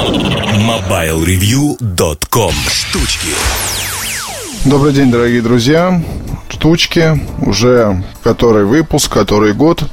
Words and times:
MobileReview.com 0.00 2.52
Штучки 2.70 3.28
Добрый 4.64 4.94
день, 4.94 5.10
дорогие 5.10 5.42
друзья. 5.42 6.02
Штучки. 6.48 7.20
Уже 7.44 8.02
который 8.22 8.64
выпуск, 8.64 9.12
который 9.12 9.52
год. 9.52 9.84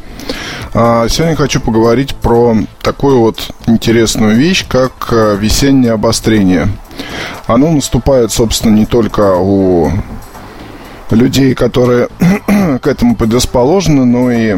А 0.73 1.09
сегодня 1.09 1.35
хочу 1.35 1.59
поговорить 1.59 2.15
про 2.15 2.55
такую 2.81 3.19
вот 3.19 3.51
интересную 3.65 4.37
вещь, 4.37 4.65
как 4.65 5.09
э, 5.11 5.35
весеннее 5.37 5.91
обострение. 5.91 6.69
Оно 7.45 7.69
наступает, 7.69 8.31
собственно, 8.31 8.73
не 8.73 8.85
только 8.85 9.35
у 9.35 9.91
людей, 11.11 11.53
которые 11.53 12.07
к 12.81 12.87
этому 12.87 13.17
предрасположены, 13.17 14.05
но 14.05 14.31
и 14.31 14.55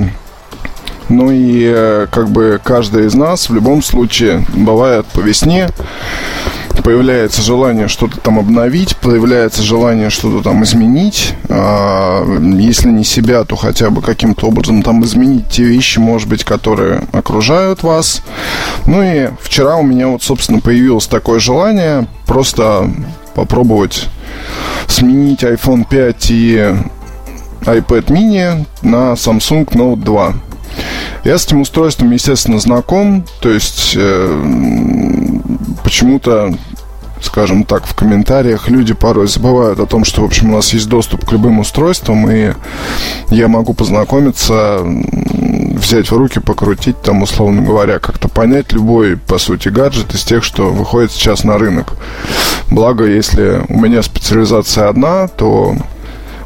ну 1.09 1.31
и 1.31 1.63
э, 1.65 2.07
как 2.11 2.29
бы 2.29 2.59
каждый 2.63 3.07
из 3.07 3.15
нас 3.15 3.49
в 3.49 3.53
любом 3.53 3.83
случае 3.83 4.45
бывает 4.55 5.05
по 5.07 5.19
весне 5.19 5.69
появляется 6.81 7.41
желание 7.41 7.87
что-то 7.87 8.19
там 8.19 8.39
обновить, 8.39 8.95
появляется 8.97 9.61
желание 9.61 10.09
что-то 10.09 10.43
там 10.43 10.63
изменить. 10.63 11.33
А, 11.49 12.23
если 12.41 12.89
не 12.89 13.03
себя, 13.03 13.43
то 13.43 13.55
хотя 13.55 13.89
бы 13.89 14.01
каким-то 14.01 14.47
образом 14.47 14.81
там 14.81 15.03
изменить 15.03 15.49
те 15.49 15.63
вещи, 15.63 15.99
может 15.99 16.27
быть, 16.27 16.43
которые 16.43 17.03
окружают 17.11 17.83
вас. 17.83 18.21
Ну 18.85 19.01
и 19.01 19.29
вчера 19.41 19.75
у 19.77 19.83
меня 19.83 20.07
вот, 20.07 20.23
собственно, 20.23 20.59
появилось 20.59 21.07
такое 21.07 21.39
желание 21.39 22.07
просто 22.25 22.89
попробовать 23.35 24.07
сменить 24.87 25.43
iPhone 25.43 25.85
5 25.87 26.31
и 26.31 26.75
iPad 27.61 28.05
mini 28.05 28.65
на 28.81 29.13
Samsung 29.13 29.65
Note 29.67 30.03
2. 30.03 30.33
Я 31.23 31.37
с 31.37 31.45
этим 31.45 31.61
устройством, 31.61 32.11
естественно, 32.11 32.59
знаком. 32.59 33.25
То 33.41 33.49
есть 33.49 33.93
э, 33.95 35.39
почему-то 35.83 36.53
скажем 37.21 37.63
так, 37.63 37.85
в 37.85 37.95
комментариях 37.95 38.69
люди 38.69 38.93
порой 38.93 39.27
забывают 39.27 39.79
о 39.79 39.85
том, 39.85 40.05
что, 40.05 40.21
в 40.21 40.25
общем, 40.25 40.51
у 40.51 40.55
нас 40.55 40.73
есть 40.73 40.87
доступ 40.87 41.25
к 41.25 41.31
любым 41.31 41.59
устройствам, 41.59 42.29
и 42.31 42.53
я 43.29 43.47
могу 43.47 43.73
познакомиться, 43.73 44.79
взять 44.83 46.11
в 46.11 46.17
руки, 46.17 46.39
покрутить, 46.39 47.01
там, 47.01 47.21
условно 47.21 47.61
говоря, 47.61 47.99
как-то 47.99 48.27
понять 48.27 48.71
любой, 48.71 49.17
по 49.17 49.37
сути, 49.37 49.69
гаджет 49.69 50.13
из 50.13 50.23
тех, 50.23 50.43
что 50.43 50.69
выходит 50.69 51.11
сейчас 51.11 51.43
на 51.43 51.57
рынок. 51.57 51.93
Благо, 52.69 53.05
если 53.05 53.63
у 53.67 53.79
меня 53.79 54.01
специализация 54.01 54.89
одна, 54.89 55.27
то 55.27 55.75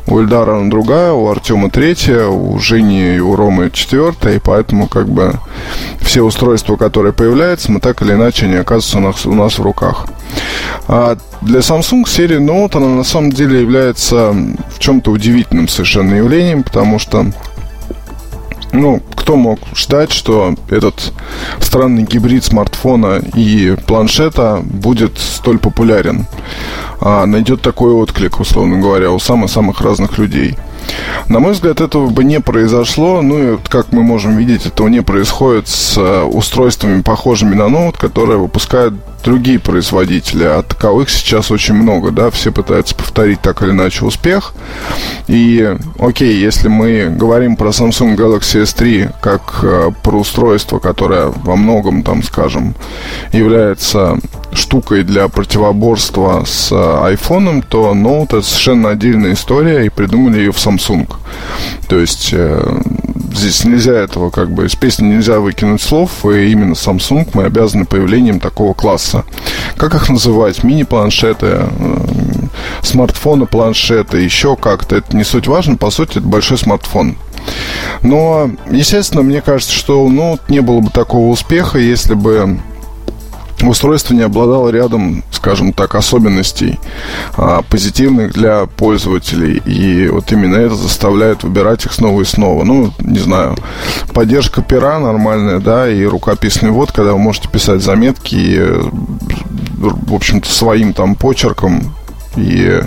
у 0.08 0.20
Эльдара 0.20 0.58
она 0.58 0.70
другая, 0.70 1.12
у 1.12 1.30
Артема 1.30 1.70
третья, 1.70 2.28
у 2.28 2.60
Жени 2.60 3.16
и 3.16 3.20
у 3.20 3.36
Ромы 3.36 3.72
четвертая, 3.72 4.36
и 4.36 4.40
поэтому 4.40 4.88
как 4.88 5.08
бы 5.08 5.34
все 6.02 6.22
устройства, 6.24 6.76
которые 6.76 7.14
появляются, 7.14 7.72
мы 7.72 7.80
так 7.80 8.02
или 8.02 8.14
иначе 8.14 8.46
они 8.46 8.56
оказываются 8.56 8.98
у 8.98 9.02
нас, 9.02 9.26
у 9.26 9.34
нас 9.34 9.60
в 9.60 9.62
руках. 9.62 10.08
А 10.88 11.18
для 11.42 11.60
Samsung 11.60 12.08
серия 12.08 12.40
Note 12.40 12.78
она 12.78 12.90
на 12.90 13.04
самом 13.04 13.32
деле 13.32 13.62
является 13.62 14.34
в 14.34 14.80
чем-то 14.80 15.12
удивительным 15.12 15.68
совершенно 15.68 16.16
явлением, 16.16 16.64
потому 16.64 17.00
что 17.00 17.26
ну, 18.74 19.02
кто 19.16 19.38
мог 19.38 19.60
ждать, 19.76 20.12
что 20.12 20.56
этот 20.70 21.14
странный 21.62 22.04
гибрид 22.04 22.44
смартфона 22.44 23.22
и 23.36 23.76
планшета 23.88 24.62
будет 24.64 25.18
столь 25.18 25.60
популярен? 25.60 26.26
А, 27.00 27.26
найдет 27.26 27.62
такой 27.62 27.94
отклик, 27.94 28.40
условно 28.40 28.80
говоря, 28.80 29.12
у 29.12 29.20
самых-самых 29.20 29.82
разных 29.82 30.18
людей. 30.18 30.58
На 31.30 31.40
мой 31.40 31.54
взгляд, 31.54 31.82
этого 31.82 32.10
бы 32.10 32.24
не 32.24 32.40
произошло. 32.40 33.22
Ну 33.22 33.56
и, 33.56 33.58
как 33.70 33.92
мы 33.92 34.04
можем 34.04 34.38
видеть, 34.38 34.66
этого 34.66 34.88
не 34.88 35.02
происходит 35.02 35.68
с 35.68 35.98
э, 35.98 36.24
устройствами, 36.24 37.02
похожими 37.02 37.56
на 37.56 37.70
ноут, 37.70 37.98
которые 37.98 38.38
выпускают 38.38 38.94
другие 39.24 39.60
производители, 39.60 40.44
а 40.44 40.62
таковых 40.62 41.10
сейчас 41.10 41.50
очень 41.50 41.76
много, 41.76 42.12
да, 42.12 42.30
все 42.30 42.52
пытаются 42.52 42.94
повторить 42.94 43.42
так 43.42 43.64
или 43.64 43.72
иначе 43.72 44.06
успех. 44.06 44.54
И, 45.28 45.76
окей, 46.00 46.38
если 46.38 46.68
мы 46.68 47.08
говорим 47.10 47.56
про 47.56 47.70
Samsung 47.70 48.16
Galaxy 48.16 48.64
S3 48.64 49.14
как 49.22 49.60
э, 49.64 49.92
про 50.04 50.20
устройство, 50.20 50.80
которое 50.80 51.28
во 51.28 51.56
многом, 51.56 52.04
там, 52.04 52.22
скажем, 52.24 52.76
является 53.32 54.18
штукой 54.52 55.04
для 55.04 55.28
противоборства 55.30 56.44
с 56.46 56.72
э, 56.72 56.76
iPhone, 56.76 57.64
то 57.68 57.94
Note 57.94 58.38
это 58.38 58.42
совершенно 58.42 58.90
отдельная 58.90 59.34
история, 59.34 59.86
и 59.86 59.90
придумали 59.90 60.40
ее 60.40 60.52
в 60.52 60.58
Samsung. 60.58 60.83
То 61.88 62.00
есть 62.00 62.30
э, 62.34 62.82
здесь 63.34 63.64
нельзя 63.66 63.94
этого, 63.94 64.30
как 64.30 64.52
бы, 64.52 64.66
из 64.66 64.76
песни 64.76 65.06
нельзя 65.06 65.40
выкинуть 65.40 65.82
слов, 65.82 66.26
и 66.26 66.52
именно 66.52 66.74
Samsung 66.74 67.30
мы 67.34 67.44
обязаны 67.44 67.86
появлением 67.86 68.40
такого 68.40 68.74
класса. 68.74 69.26
Как 69.78 69.94
их 69.96 70.10
называть? 70.10 70.64
Мини-планшеты, 70.64 71.48
э, 71.48 71.68
смартфоны, 72.82 73.46
планшеты, 73.46 74.20
еще 74.20 74.56
как-то. 74.56 74.98
Это 74.98 75.16
не 75.16 75.24
суть 75.24 75.48
важно, 75.48 75.78
по 75.78 75.92
сути, 75.92 76.18
это 76.18 76.28
большой 76.28 76.58
смартфон. 76.58 77.18
Но, 78.02 78.50
естественно, 78.70 79.22
мне 79.22 79.42
кажется, 79.42 79.74
что 79.74 80.08
ну, 80.08 80.40
не 80.48 80.62
было 80.62 80.80
бы 80.80 80.90
такого 80.90 81.30
успеха, 81.30 81.78
если 81.80 82.14
бы 82.14 82.60
устройство 83.70 84.14
не 84.14 84.22
обладало 84.22 84.70
рядом, 84.70 85.24
скажем 85.32 85.74
так, 85.74 85.96
особенностей 85.96 86.80
а, 87.36 87.62
позитивных 87.64 88.34
для 88.34 88.66
пользователей. 88.66 89.62
И 89.66 90.08
вот 90.08 90.32
именно 90.32 90.56
это 90.56 90.76
заставляет 90.76 91.44
выбирать 91.44 91.86
их 91.86 91.94
снова 91.94 92.22
и 92.22 92.26
снова. 92.26 92.64
Ну, 92.64 92.92
не 93.00 93.20
знаю, 93.20 93.56
поддержка 94.14 94.62
пера 94.62 95.00
нормальная, 95.00 95.60
да, 95.60 95.90
и 95.90 96.04
рукописный 96.06 96.72
ввод, 96.72 96.92
когда 96.92 97.14
вы 97.14 97.20
можете 97.20 97.50
писать 97.50 97.82
заметки, 97.82 98.36
и, 98.36 98.60
в 99.78 100.14
общем-то, 100.14 100.50
своим 100.50 100.94
там 100.94 101.16
почерком 101.16 101.94
и, 102.36 102.82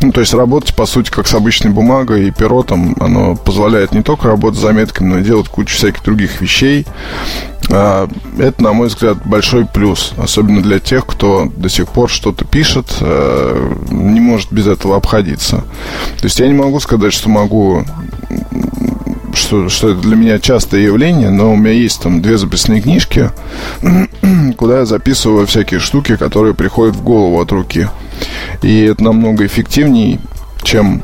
ну, 0.00 0.12
то 0.12 0.20
есть 0.20 0.32
работать, 0.32 0.74
по 0.74 0.86
сути, 0.86 1.10
как 1.10 1.26
с 1.26 1.34
обычной 1.34 1.70
бумагой 1.70 2.28
и 2.28 2.30
перо, 2.30 2.62
там, 2.62 2.94
оно 3.00 3.34
позволяет 3.34 3.92
не 3.92 4.02
только 4.02 4.28
работать 4.28 4.58
с 4.58 4.62
заметками, 4.62 5.08
но 5.08 5.18
и 5.18 5.24
делать 5.24 5.48
кучу 5.48 5.76
всяких 5.76 6.02
других 6.04 6.40
вещей. 6.40 6.86
А, 7.70 8.08
это, 8.38 8.62
на 8.62 8.72
мой 8.72 8.88
взгляд, 8.88 9.18
большой 9.24 9.66
плюс, 9.66 10.12
особенно 10.16 10.62
для 10.62 10.78
тех, 10.78 11.06
кто 11.06 11.50
до 11.56 11.68
сих 11.68 11.88
пор 11.88 12.08
что-то 12.08 12.44
пишет, 12.44 12.96
а, 13.00 13.74
не 13.90 14.20
может 14.20 14.52
без 14.52 14.66
этого 14.66 14.96
обходиться. 14.96 15.64
То 16.18 16.24
есть 16.24 16.38
я 16.38 16.46
не 16.46 16.54
могу 16.54 16.80
сказать, 16.80 17.12
что 17.12 17.28
могу 17.28 17.84
что, 19.34 19.68
что 19.68 19.90
это 19.90 20.00
для 20.00 20.16
меня 20.16 20.38
частое 20.38 20.80
явление, 20.80 21.30
но 21.30 21.52
у 21.52 21.56
меня 21.56 21.72
есть 21.72 22.00
там 22.00 22.22
две 22.22 22.38
записные 22.38 22.80
книжки, 22.80 23.30
куда 24.56 24.78
я 24.78 24.86
записываю 24.86 25.46
всякие 25.46 25.80
штуки, 25.80 26.16
которые 26.16 26.54
приходят 26.54 26.96
в 26.96 27.02
голову 27.02 27.40
от 27.40 27.52
руки. 27.52 27.88
И 28.62 28.82
это 28.82 29.04
намного 29.04 29.44
эффективнее, 29.44 30.20
чем 30.62 31.02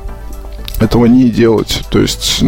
этого 0.81 1.07
не 1.07 1.29
делать. 1.31 1.83
То 1.91 2.01
есть 2.01 2.43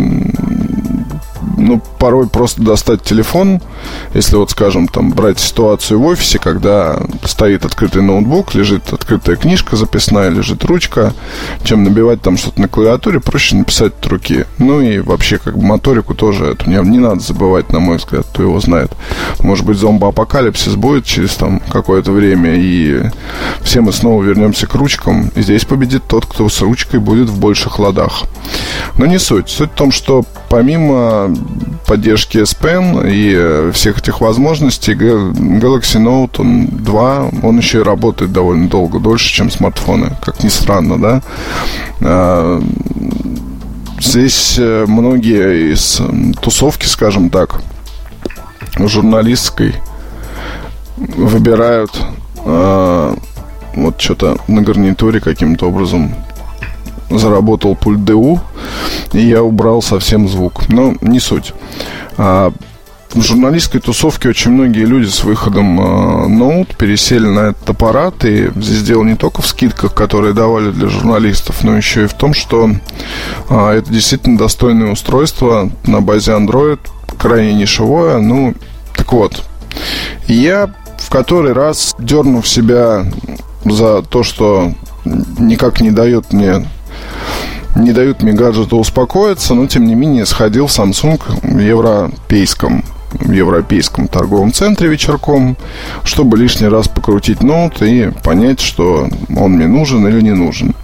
ну, 1.65 1.81
порой 1.99 2.29
просто 2.29 2.63
достать 2.63 3.03
телефон, 3.03 3.61
если 4.13 4.37
вот, 4.37 4.51
скажем, 4.51 4.87
там, 4.87 5.13
брать 5.13 5.41
ситуацию 5.41 5.99
в 5.99 6.05
офисе, 6.05 6.39
когда 6.39 7.01
стоит 7.25 7.65
открытый 7.65 8.03
ноутбук, 8.03 8.55
лежит 8.55 8.93
открытая 8.93 9.37
книжка 9.37 9.75
записная, 9.77 10.29
лежит 10.29 10.63
ручка, 10.65 11.15
чем 11.65 11.83
набивать 11.83 12.21
там 12.21 12.37
что-то 12.37 12.61
на 12.61 12.69
клавиатуре, 12.69 13.19
проще 13.19 13.57
написать 13.57 13.95
от 13.99 14.07
руки. 14.07 14.45
Ну 14.59 14.81
и 14.83 14.99
вообще, 14.99 15.39
как 15.39 15.57
бы, 15.57 15.65
моторику 15.65 16.15
тоже 16.15 16.45
это 16.45 16.69
не, 16.69 16.77
не 16.89 16.99
надо 16.99 17.21
забывать, 17.21 17.73
на 17.73 17.81
мой 17.81 17.97
взгляд, 17.97 18.27
кто 18.27 18.43
его 18.43 18.61
знает. 18.61 18.93
Может 19.41 19.65
быть, 19.65 19.79
зомбоапокалипсис 19.79 20.75
будет 20.75 21.07
через 21.07 21.35
там 21.35 21.61
какое-то 21.61 22.13
время, 22.13 22.57
и 22.57 23.11
все 23.63 23.81
мы 23.81 23.93
снова 23.93 24.23
вернемся 24.23 24.67
к 24.67 24.75
ручкам, 24.75 25.31
и 25.35 25.41
здесь 25.41 25.65
победит 25.65 26.03
тот, 26.07 26.27
кто 26.27 26.47
с 26.49 26.61
ручкой 26.61 27.01
будет 27.01 27.31
в 27.31 27.41
больших 27.41 27.79
ладах. 27.79 28.25
Но 28.99 29.07
не 29.07 29.19
суть. 29.19 29.49
Суть 29.49 29.71
в 29.71 29.75
том, 29.75 29.93
что 29.93 30.25
помимо 30.55 31.35
поддержки 31.85 32.39
S 32.39 32.55
Pen 32.55 33.11
и 33.11 33.35
э, 33.35 33.73
всех 33.75 33.99
этих 33.99 34.21
возможностей 34.21 34.93
Galaxy 34.93 36.01
Note 36.01 36.37
он 36.39 36.69
2, 36.69 37.31
он 37.43 37.59
еще 37.59 37.81
и 37.81 37.83
работает 37.83 38.31
довольно 38.31 38.69
долго, 38.69 39.01
дольше, 39.01 39.33
чем 39.33 39.51
смартфоны, 39.51 40.13
как 40.23 40.45
ни 40.45 40.49
странно, 40.49 40.97
да. 40.97 41.23
А, 42.03 42.63
здесь 43.99 44.55
э, 44.57 44.85
многие 44.87 45.73
из 45.73 46.01
тусовки, 46.41 46.87
скажем 46.87 47.31
так, 47.31 47.61
журналистской 48.79 49.75
выбирают 50.97 52.01
э, 52.45 53.17
вот 53.75 54.01
что-то 54.01 54.37
на 54.47 54.63
гарнитуре 54.63 55.19
каким-то 55.19 55.67
образом 55.67 56.15
заработал 57.11 57.77
пульт 57.77 58.01
DU, 58.01 58.41
и 59.13 59.21
я 59.21 59.43
убрал 59.43 59.83
совсем 59.83 60.29
звук. 60.29 60.69
Но 60.69 60.95
не 61.01 61.21
суть. 61.21 61.53
А, 62.17 62.53
в 63.15 63.23
журналистской 63.23 63.81
тусовке 63.81 64.29
очень 64.29 64.51
многие 64.51 64.85
люди 64.85 65.09
с 65.09 65.23
выходом 65.23 65.81
э, 65.81 66.27
ноут 66.27 66.77
пересели 66.77 67.27
на 67.27 67.51
этот 67.51 67.71
аппарат. 67.71 68.25
И 68.25 68.51
здесь 68.57 68.83
дело 68.83 69.05
не 69.05 69.15
только 69.15 69.41
в 69.41 69.47
скидках, 69.47 69.95
которые 69.95 70.35
давали 70.35 70.73
для 70.73 70.89
журналистов, 70.89 71.63
но 71.63 71.77
еще 71.77 72.05
и 72.05 72.09
в 72.09 72.15
том, 72.15 72.35
что 72.35 72.71
э, 73.49 73.71
это 73.71 73.93
действительно 73.93 74.37
достойное 74.37 74.91
устройство 74.91 75.71
на 75.87 76.01
базе 76.01 76.33
Android, 76.33 76.81
крайне 77.17 77.55
нишевое. 77.55 78.19
Ну, 78.19 78.55
так 78.97 79.13
вот, 79.13 79.45
я 80.27 80.75
в 80.99 81.11
который 81.11 81.53
раз, 81.53 81.95
дернув 81.99 82.49
себя 82.49 83.05
за 83.65 84.03
то, 84.03 84.23
что 84.23 84.73
никак 85.05 85.81
не 85.81 85.91
дает 85.91 86.33
мне 86.33 86.67
не 87.77 87.93
дают 87.93 88.23
мне 88.23 88.33
гаджету 88.33 88.79
успокоиться, 88.79 89.55
но 89.55 89.67
тем 89.67 89.85
не 89.87 89.95
менее 89.95 90.27
сходил 90.27 90.67
в 90.67 90.71
Samsung 90.71 91.21
в 91.43 91.59
европейском 91.59 92.85
в 93.15 93.31
европейском 93.31 94.09
торговом 94.09 94.53
центре 94.53 94.89
вечерком, 94.89 95.57
чтобы 96.03 96.37
лишний 96.37 96.69
раз 96.69 96.89
покрутить 96.89 97.43
ноут 97.43 97.81
и 97.81 98.11
понять, 98.23 98.61
что 98.61 99.09
он 99.37 99.53
мне 99.53 99.67
нужен 99.67 100.07
или 100.09 100.21
не 100.21 100.33
нужен. 100.33 100.75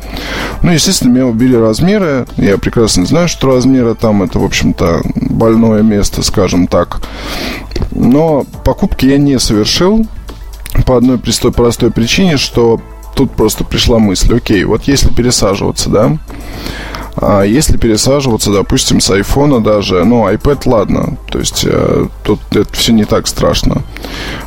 Ну, 0.63 0.71
естественно, 0.71 1.11
меня 1.11 1.27
убили 1.27 1.57
размеры. 1.57 2.27
Я 2.37 2.59
прекрасно 2.59 3.05
знаю, 3.05 3.29
что 3.29 3.49
размеры 3.49 3.95
там 3.95 4.23
это, 4.23 4.39
в 4.39 4.45
общем-то, 4.45 5.03
больное 5.17 5.83
место, 5.83 6.23
скажем 6.23 6.67
так. 6.67 7.01
Но 7.91 8.45
покупки 8.65 9.07
я 9.07 9.19
не 9.19 9.39
совершил 9.39 10.07
по 10.87 10.97
одной 10.97 11.19
простой, 11.19 11.53
простой 11.53 11.91
причине, 11.91 12.37
что 12.37 12.81
тут 13.15 13.33
просто 13.33 13.65
пришла 13.65 13.99
мысль, 13.99 14.35
окей, 14.35 14.65
вот 14.65 14.85
если 14.85 15.09
пересаживаться, 15.09 15.91
да, 15.91 16.19
а 17.17 17.43
если 17.43 17.77
пересаживаться, 17.77 18.51
допустим, 18.53 19.01
с 19.01 19.11
айфона 19.11 19.61
даже, 19.61 20.05
ну, 20.05 20.29
iPad, 20.29 20.63
ладно, 20.67 21.19
то 21.31 21.39
есть 21.39 21.65
э, 21.69 22.07
тут 22.23 22.41
это 22.51 22.73
все 22.73 22.93
не 22.93 23.05
так 23.05 23.27
страшно. 23.27 23.83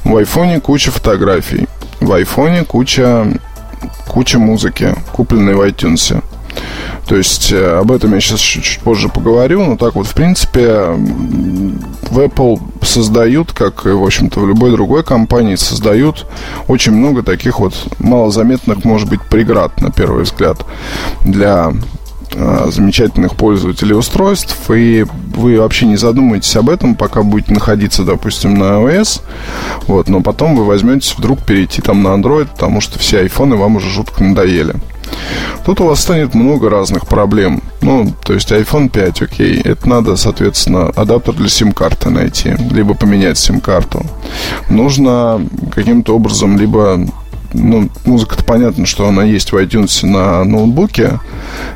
В 0.04 0.16
айфоне 0.16 0.60
куча 0.60 0.92
фотографий, 0.92 1.68
в 2.00 2.12
айфоне 2.12 2.64
куча, 2.64 3.40
куча 4.08 4.40
музыки, 4.40 4.96
купленной 5.12 5.56
в 5.56 5.62
iTunes. 5.62 6.24
То 7.08 7.18
есть 7.18 7.52
э, 7.52 7.80
об 7.80 7.92
этом 7.92 8.14
я 8.14 8.22
сейчас 8.22 8.40
чуть-чуть 8.40 8.80
позже 8.80 9.10
поговорю, 9.10 9.64
но 9.66 9.78
так 9.78 9.96
вот, 9.96 10.08
в 10.08 10.14
принципе, 10.14 10.96
в 12.10 12.20
Apple 12.20 12.62
создают, 12.82 13.52
как 13.52 13.86
и, 13.86 13.90
в 13.90 14.04
общем-то, 14.04 14.40
в 14.40 14.48
любой 14.48 14.72
другой 14.72 15.04
компании, 15.04 15.56
создают 15.56 16.26
очень 16.68 16.94
много 16.94 17.24
таких 17.24 17.60
вот 17.60 17.74
малозаметных, 18.00 18.86
может 18.86 19.10
быть, 19.10 19.22
преград, 19.22 19.82
на 19.82 19.92
первый 19.92 20.24
взгляд, 20.24 20.66
для 21.26 21.74
замечательных 22.34 23.36
пользователей 23.36 23.96
устройств, 23.96 24.70
и 24.72 25.06
вы 25.36 25.60
вообще 25.60 25.86
не 25.86 25.98
задумаетесь 25.98 26.56
об 26.56 26.70
этом, 26.70 26.96
пока 26.96 27.24
будете 27.24 27.54
находиться, 27.54 28.04
допустим, 28.04 28.56
на 28.56 28.64
iOS, 28.64 29.22
вот, 29.88 30.10
но 30.10 30.22
потом 30.22 30.56
вы 30.56 30.66
возьметесь 30.66 31.16
вдруг 31.18 31.44
перейти 31.44 31.82
там 31.82 32.04
на 32.04 32.10
Android, 32.10 32.48
потому 32.52 32.82
что 32.82 33.00
все 33.00 33.20
айфоны 33.20 33.56
вам 33.56 33.78
уже 33.78 33.90
жутко 33.90 34.24
надоели. 34.24 34.76
Тут 35.66 35.80
у 35.80 35.86
вас 35.86 36.02
станет 36.02 36.34
много 36.34 36.70
разных 36.70 37.08
проблем. 37.08 37.62
Ну, 37.82 38.12
то 38.26 38.34
есть 38.34 38.52
iPhone 38.52 38.90
5, 38.90 39.22
окей. 39.22 39.62
Это 39.62 39.88
надо, 39.88 40.16
соответственно, 40.16 40.90
адаптер 40.90 41.34
для 41.36 41.50
сим-карты 41.50 42.10
найти, 42.10 42.56
либо 42.72 42.94
поменять 42.94 43.38
сим-карту. 43.38 44.06
Нужно 44.70 45.46
каким-то 45.72 46.16
образом 46.16 46.58
либо 46.58 47.00
ну, 47.54 47.90
музыка-то 48.06 48.44
понятно, 48.44 48.86
что 48.86 49.08
она 49.08 49.24
есть 49.24 49.52
в 49.52 49.56
iTunes 49.56 50.06
на 50.06 50.44
ноутбуке, 50.44 51.20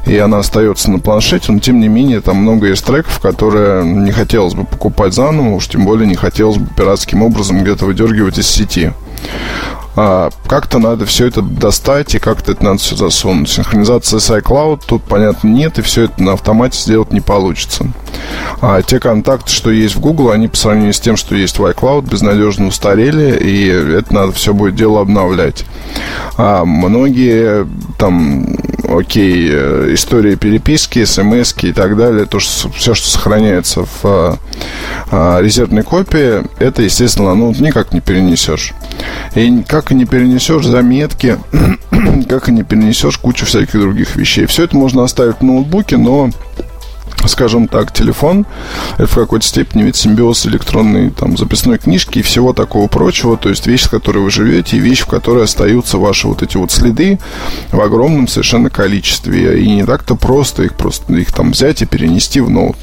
и 0.05 0.17
она 0.17 0.39
остается 0.39 0.91
на 0.91 0.99
планшете, 0.99 1.51
но 1.51 1.59
тем 1.59 1.79
не 1.79 1.87
менее 1.87 2.21
там 2.21 2.37
много 2.37 2.67
есть 2.67 2.85
треков, 2.85 3.19
которые 3.19 3.85
не 3.85 4.11
хотелось 4.11 4.53
бы 4.53 4.65
покупать 4.65 5.13
заново, 5.13 5.55
уж 5.55 5.67
тем 5.67 5.85
более 5.85 6.07
не 6.07 6.15
хотелось 6.15 6.57
бы 6.57 6.67
пиратским 6.75 7.21
образом 7.21 7.61
где-то 7.61 7.85
выдергивать 7.85 8.37
из 8.39 8.47
сети 8.47 8.91
а, 9.99 10.29
как-то 10.45 10.77
надо 10.77 11.07
все 11.07 11.25
это 11.25 11.41
достать 11.41 12.13
и 12.13 12.19
как-то 12.19 12.51
это 12.51 12.63
надо 12.63 12.77
все 12.77 12.95
засунуть. 12.95 13.49
Синхронизация 13.49 14.19
с 14.19 14.29
iCloud 14.29 14.83
тут, 14.85 15.01
понятно, 15.01 15.47
нет, 15.47 15.79
и 15.79 15.81
все 15.81 16.03
это 16.03 16.21
на 16.21 16.33
автомате 16.33 16.79
сделать 16.79 17.11
не 17.11 17.19
получится. 17.19 17.87
А 18.61 18.83
те 18.83 18.99
контакты, 18.99 19.51
что 19.51 19.71
есть 19.71 19.95
в 19.95 19.99
Google, 19.99 20.29
они 20.29 20.47
по 20.47 20.55
сравнению 20.55 20.93
с 20.93 20.99
тем, 20.99 21.17
что 21.17 21.33
есть 21.35 21.57
в 21.57 21.65
iCloud, 21.65 22.07
безнадежно 22.07 22.67
устарели, 22.67 23.39
и 23.39 23.65
это 23.67 24.13
надо 24.13 24.33
все 24.33 24.53
будет 24.53 24.75
дело 24.75 25.01
обновлять. 25.01 25.65
А 26.37 26.63
многие 26.63 27.67
там, 27.97 28.55
окей, 28.87 29.49
э, 29.49 29.93
истории 29.95 30.35
переписки, 30.35 31.05
смс 31.05 31.55
и 31.63 31.73
так 31.73 31.97
далее, 31.97 32.27
то, 32.27 32.39
что, 32.39 32.69
все, 32.69 32.93
что 32.93 33.09
сохраняется 33.09 33.85
в 34.03 34.37
а, 35.09 35.39
резервной 35.41 35.83
копии, 35.83 36.43
это, 36.59 36.81
естественно, 36.81 37.33
ну, 37.35 37.53
никак 37.53 37.93
не 37.93 38.01
перенесешь. 38.01 38.73
И 39.35 39.63
как 39.67 39.91
и 39.91 39.95
не 39.95 40.05
перенесешь 40.05 40.65
заметки, 40.65 41.37
как 42.29 42.49
и 42.49 42.51
не 42.51 42.63
перенесешь 42.63 43.17
кучу 43.17 43.45
всяких 43.45 43.79
других 43.79 44.15
вещей. 44.15 44.45
Все 44.45 44.63
это 44.63 44.75
можно 44.75 45.03
оставить 45.03 45.37
в 45.37 45.43
ноутбуке, 45.43 45.97
но 45.97 46.29
скажем 47.25 47.67
так, 47.67 47.91
телефон, 47.93 48.45
это 48.97 49.07
в 49.07 49.15
какой-то 49.15 49.45
степени 49.45 49.83
ведь 49.83 49.95
симбиоз 49.95 50.45
электронной 50.45 51.09
там, 51.09 51.37
записной 51.37 51.77
книжки 51.77 52.19
и 52.19 52.21
всего 52.21 52.53
такого 52.53 52.87
прочего, 52.87 53.37
то 53.37 53.49
есть 53.49 53.67
вещь, 53.67 53.83
с 53.83 53.89
которой 53.89 54.19
вы 54.19 54.29
живете, 54.29 54.77
и 54.77 54.79
вещь, 54.79 55.01
в 55.01 55.07
которой 55.07 55.43
остаются 55.43 55.97
ваши 55.97 56.27
вот 56.27 56.43
эти 56.43 56.57
вот 56.57 56.71
следы 56.71 57.19
в 57.71 57.81
огромном 57.81 58.27
совершенно 58.27 58.69
количестве, 58.69 59.61
и 59.61 59.69
не 59.69 59.85
так-то 59.85 60.15
просто 60.15 60.63
их 60.63 60.75
просто 60.75 61.13
их 61.13 61.31
там 61.31 61.51
взять 61.51 61.81
и 61.81 61.85
перенести 61.85 62.39
в 62.39 62.49
ноут. 62.49 62.77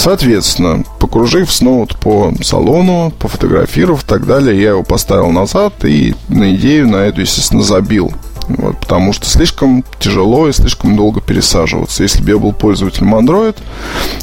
Соответственно, 0.00 0.82
покружив 0.98 1.52
снова 1.52 1.86
по 2.00 2.32
салону, 2.42 3.12
пофотографировав 3.18 4.02
и 4.02 4.06
так 4.06 4.26
далее, 4.26 4.58
я 4.58 4.70
его 4.70 4.82
поставил 4.82 5.30
назад 5.30 5.84
и 5.84 6.14
на 6.30 6.54
идею 6.54 6.88
на 6.88 6.96
эту, 6.96 7.20
естественно, 7.20 7.60
забил. 7.60 8.10
Вот, 8.48 8.78
потому 8.78 9.12
что 9.12 9.26
слишком 9.26 9.84
тяжело 9.98 10.48
и 10.48 10.52
слишком 10.52 10.96
долго 10.96 11.20
пересаживаться. 11.20 12.02
Если 12.02 12.22
бы 12.22 12.30
я 12.30 12.38
был 12.38 12.54
пользователем 12.54 13.14
Android, 13.14 13.56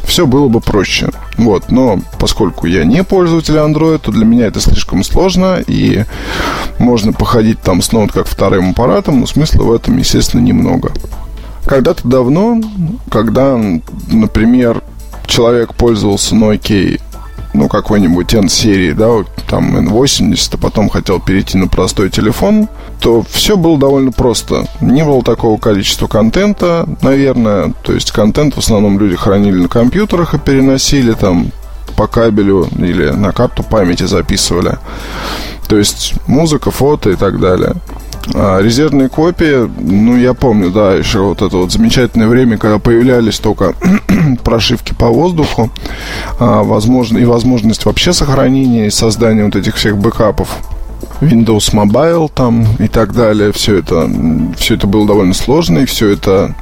все 0.04 0.26
было 0.26 0.48
бы 0.48 0.62
проще. 0.62 1.12
Вот, 1.38 1.70
но 1.70 2.00
поскольку 2.18 2.66
я 2.66 2.84
не 2.84 3.04
пользователь 3.04 3.58
Android, 3.58 4.00
то 4.00 4.12
для 4.12 4.26
меня 4.26 4.48
это 4.48 4.60
слишком 4.60 5.04
сложно, 5.04 5.60
и 5.68 6.06
можно 6.80 7.14
походить 7.14 7.62
там 7.62 7.84
снова 7.84 8.08
как 8.08 8.26
вторым 8.26 8.72
аппаратом, 8.72 9.20
но 9.20 9.28
смысла 9.28 9.62
в 9.62 9.72
этом, 9.72 9.96
естественно, 10.00 10.42
немного. 10.42 10.92
Когда-то 11.68 12.08
давно, 12.08 12.62
когда, 13.12 13.60
например, 14.08 14.82
человек 15.28 15.76
пользовался 15.76 16.36
Nokia, 16.36 17.00
ну, 17.54 17.68
какой-нибудь 17.68 18.34
N-серии, 18.34 18.94
да, 18.94 19.24
там 19.50 19.76
N80, 19.78 20.50
а 20.54 20.58
потом 20.58 20.90
хотел 20.90 21.20
перейти 21.20 21.58
на 21.58 21.68
простой 21.68 22.10
телефон, 22.10 22.68
то 23.00 23.24
все 23.30 23.58
было 23.58 23.78
довольно 23.78 24.12
просто. 24.12 24.68
Не 24.82 25.04
было 25.04 25.24
такого 25.24 25.58
количества 25.58 26.08
контента, 26.08 26.88
наверное. 27.02 27.74
То 27.84 27.94
есть 27.94 28.12
контент 28.12 28.56
в 28.56 28.60
основном 28.60 29.00
люди 29.00 29.16
хранили 29.16 29.62
на 29.62 29.68
компьютерах 29.68 30.34
и 30.34 30.40
переносили 30.40 31.14
там 31.14 31.52
по 31.96 32.08
кабелю 32.08 32.68
или 32.78 33.10
на 33.10 33.32
карту 33.32 33.64
памяти 33.64 34.04
записывали. 34.04 34.78
То 35.68 35.78
есть 35.78 36.14
музыка, 36.28 36.72
фото 36.72 37.10
и 37.10 37.16
так 37.16 37.40
далее. 37.40 37.76
А 38.34 38.60
резервные 38.62 39.10
копии, 39.10 39.70
ну, 39.80 40.18
я 40.18 40.34
помню, 40.34 40.72
да, 40.72 40.94
еще 40.94 41.20
вот 41.20 41.42
это 41.42 41.58
вот 41.58 41.72
замечательное 41.72 42.28
время, 42.28 42.58
когда 42.58 42.80
появлялись 42.80 43.40
только 43.40 43.74
прошивки 44.44 44.94
по 44.94 45.08
воздуху, 45.08 45.72
а, 46.40 46.64
возможно, 46.64 47.18
и 47.18 47.26
возможность 47.26 47.86
вообще 47.86 48.14
сохранения 48.14 48.88
и 48.88 48.92
создания 48.92 49.46
вот 49.46 49.56
этих 49.56 49.76
всех 49.76 49.98
бэкапов. 49.98 50.50
Windows 51.22 51.74
Mobile 51.74 52.30
там 52.34 52.66
и 52.80 52.88
так 52.88 53.14
далее, 53.14 53.52
все 53.52 53.78
это, 53.78 54.10
все 54.58 54.76
это 54.76 54.88
было 54.88 55.08
довольно 55.08 55.34
сложно, 55.34 55.80
и 55.80 55.86
все 55.86 56.10
это 56.10 56.56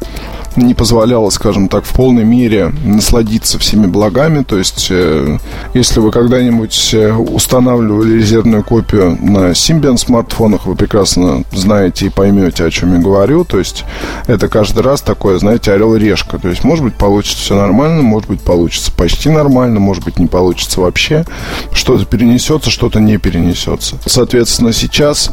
не 0.56 0.74
позволяло, 0.74 1.30
скажем 1.30 1.68
так, 1.68 1.86
в 1.86 1.94
полной 1.94 2.24
мере 2.24 2.74
насладиться 2.84 3.60
всеми 3.60 3.88
благами. 3.88 4.44
То 4.44 4.58
есть, 4.58 4.88
э, 4.90 5.38
если 5.74 6.00
вы 6.00 6.12
когда-нибудь 6.12 6.92
э, 6.94 7.12
устанавливали 7.14 8.18
резервную 8.18 8.64
копию 8.64 9.18
на 9.22 9.52
Symbian 9.52 9.98
смартфонах, 9.98 10.66
вы 10.66 10.76
прекрасно 10.76 11.44
знаете 11.52 12.08
и 12.08 12.10
поймете, 12.10 12.66
о 12.66 12.72
чем 12.72 12.94
я 12.96 13.00
говорю. 13.00 13.44
То 13.44 13.60
есть, 13.60 13.86
это 14.28 14.48
каждый 14.48 14.84
раз 14.84 15.02
такое, 15.02 15.38
знаете, 15.40 15.72
орел-решка. 15.72 16.38
То 16.38 16.50
есть, 16.50 16.64
может 16.64 16.84
быть, 16.84 16.96
получится 16.96 17.38
все 17.44 17.56
нормально, 17.56 18.02
может 18.02 18.30
быть, 18.30 18.42
получится 18.42 18.92
почти 18.92 19.30
нормально, 19.30 19.80
может 19.80 20.04
быть, 20.04 20.20
не 20.20 20.28
получится 20.28 20.82
вообще. 20.82 21.26
Что-то 21.72 22.06
перенесется, 22.06 22.70
что-то 22.70 23.00
не 23.00 23.18
перенесется. 23.18 23.98
Соответственно, 24.06 24.74
сейчас 24.74 25.32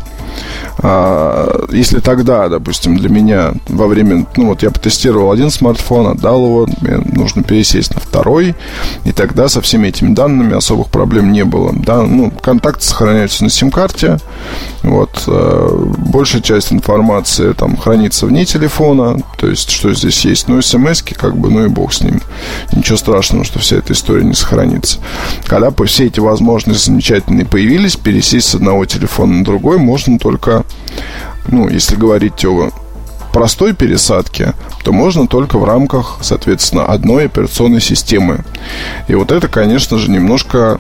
а, 0.79 1.67
если 1.71 2.01
тогда, 2.01 2.49
допустим, 2.49 2.97
для 2.97 3.09
меня 3.09 3.53
во 3.69 3.87
время, 3.87 4.27
ну 4.37 4.47
вот 4.47 4.63
я 4.63 4.71
потестировал 4.71 5.12
один 5.31 5.51
смартфон, 5.51 6.07
отдал 6.09 6.45
его, 6.45 6.69
мне 6.81 6.99
нужно 6.99 7.43
пересесть 7.43 7.95
на 7.95 8.01
второй, 8.01 8.55
и 9.05 9.13
тогда 9.13 9.49
со 9.49 9.61
всеми 9.61 9.89
этими 9.89 10.15
данными 10.15 10.57
особых 10.57 10.89
проблем 10.89 11.33
не 11.33 11.45
было. 11.45 11.73
Да, 11.75 12.03
ну, 12.03 12.31
контакты 12.31 12.85
сохраняются 12.85 13.45
на 13.45 13.51
сим-карте, 13.51 14.19
вот, 14.83 15.25
э, 15.27 15.85
большая 15.99 16.43
часть 16.43 16.73
информации 16.73 17.53
там 17.53 17.77
хранится 17.77 18.27
вне 18.27 18.45
телефона, 18.45 19.19
то 19.39 19.49
есть, 19.49 19.71
что 19.71 19.93
здесь 19.95 20.25
есть, 20.25 20.49
ну, 20.49 20.61
смс 20.63 21.03
как 21.03 21.37
бы, 21.37 21.51
ну 21.51 21.65
и 21.65 21.69
бог 21.69 21.93
с 21.93 22.01
ним. 22.01 22.21
Ничего 22.73 22.97
страшного, 22.97 23.45
что 23.45 23.59
вся 23.59 23.77
эта 23.77 23.93
история 23.93 24.25
не 24.25 24.35
сохранится. 24.35 24.99
Когда 25.47 25.71
все 25.85 26.07
эти 26.07 26.21
возможности 26.21 26.87
замечательные 26.87 27.45
появились, 27.45 27.97
пересесть 27.97 28.49
с 28.49 28.55
одного 28.55 28.85
телефона 28.87 29.35
на 29.39 29.45
другой 29.45 29.79
можно 29.79 30.19
только, 30.19 30.65
ну, 31.49 31.69
если 31.69 31.97
говорить 31.97 32.45
о 32.45 32.71
простой 33.33 33.75
пересадке, 33.75 34.55
то 34.85 34.93
можно 34.93 35.27
только 35.27 35.59
в 35.59 35.65
рамках, 35.65 36.19
соответственно, 36.21 36.85
одной 36.85 37.27
операционной 37.27 37.81
системы. 37.81 38.45
И 39.09 39.15
вот 39.15 39.33
это, 39.33 39.49
конечно 39.49 39.99
же, 39.99 40.11
немножко 40.11 40.79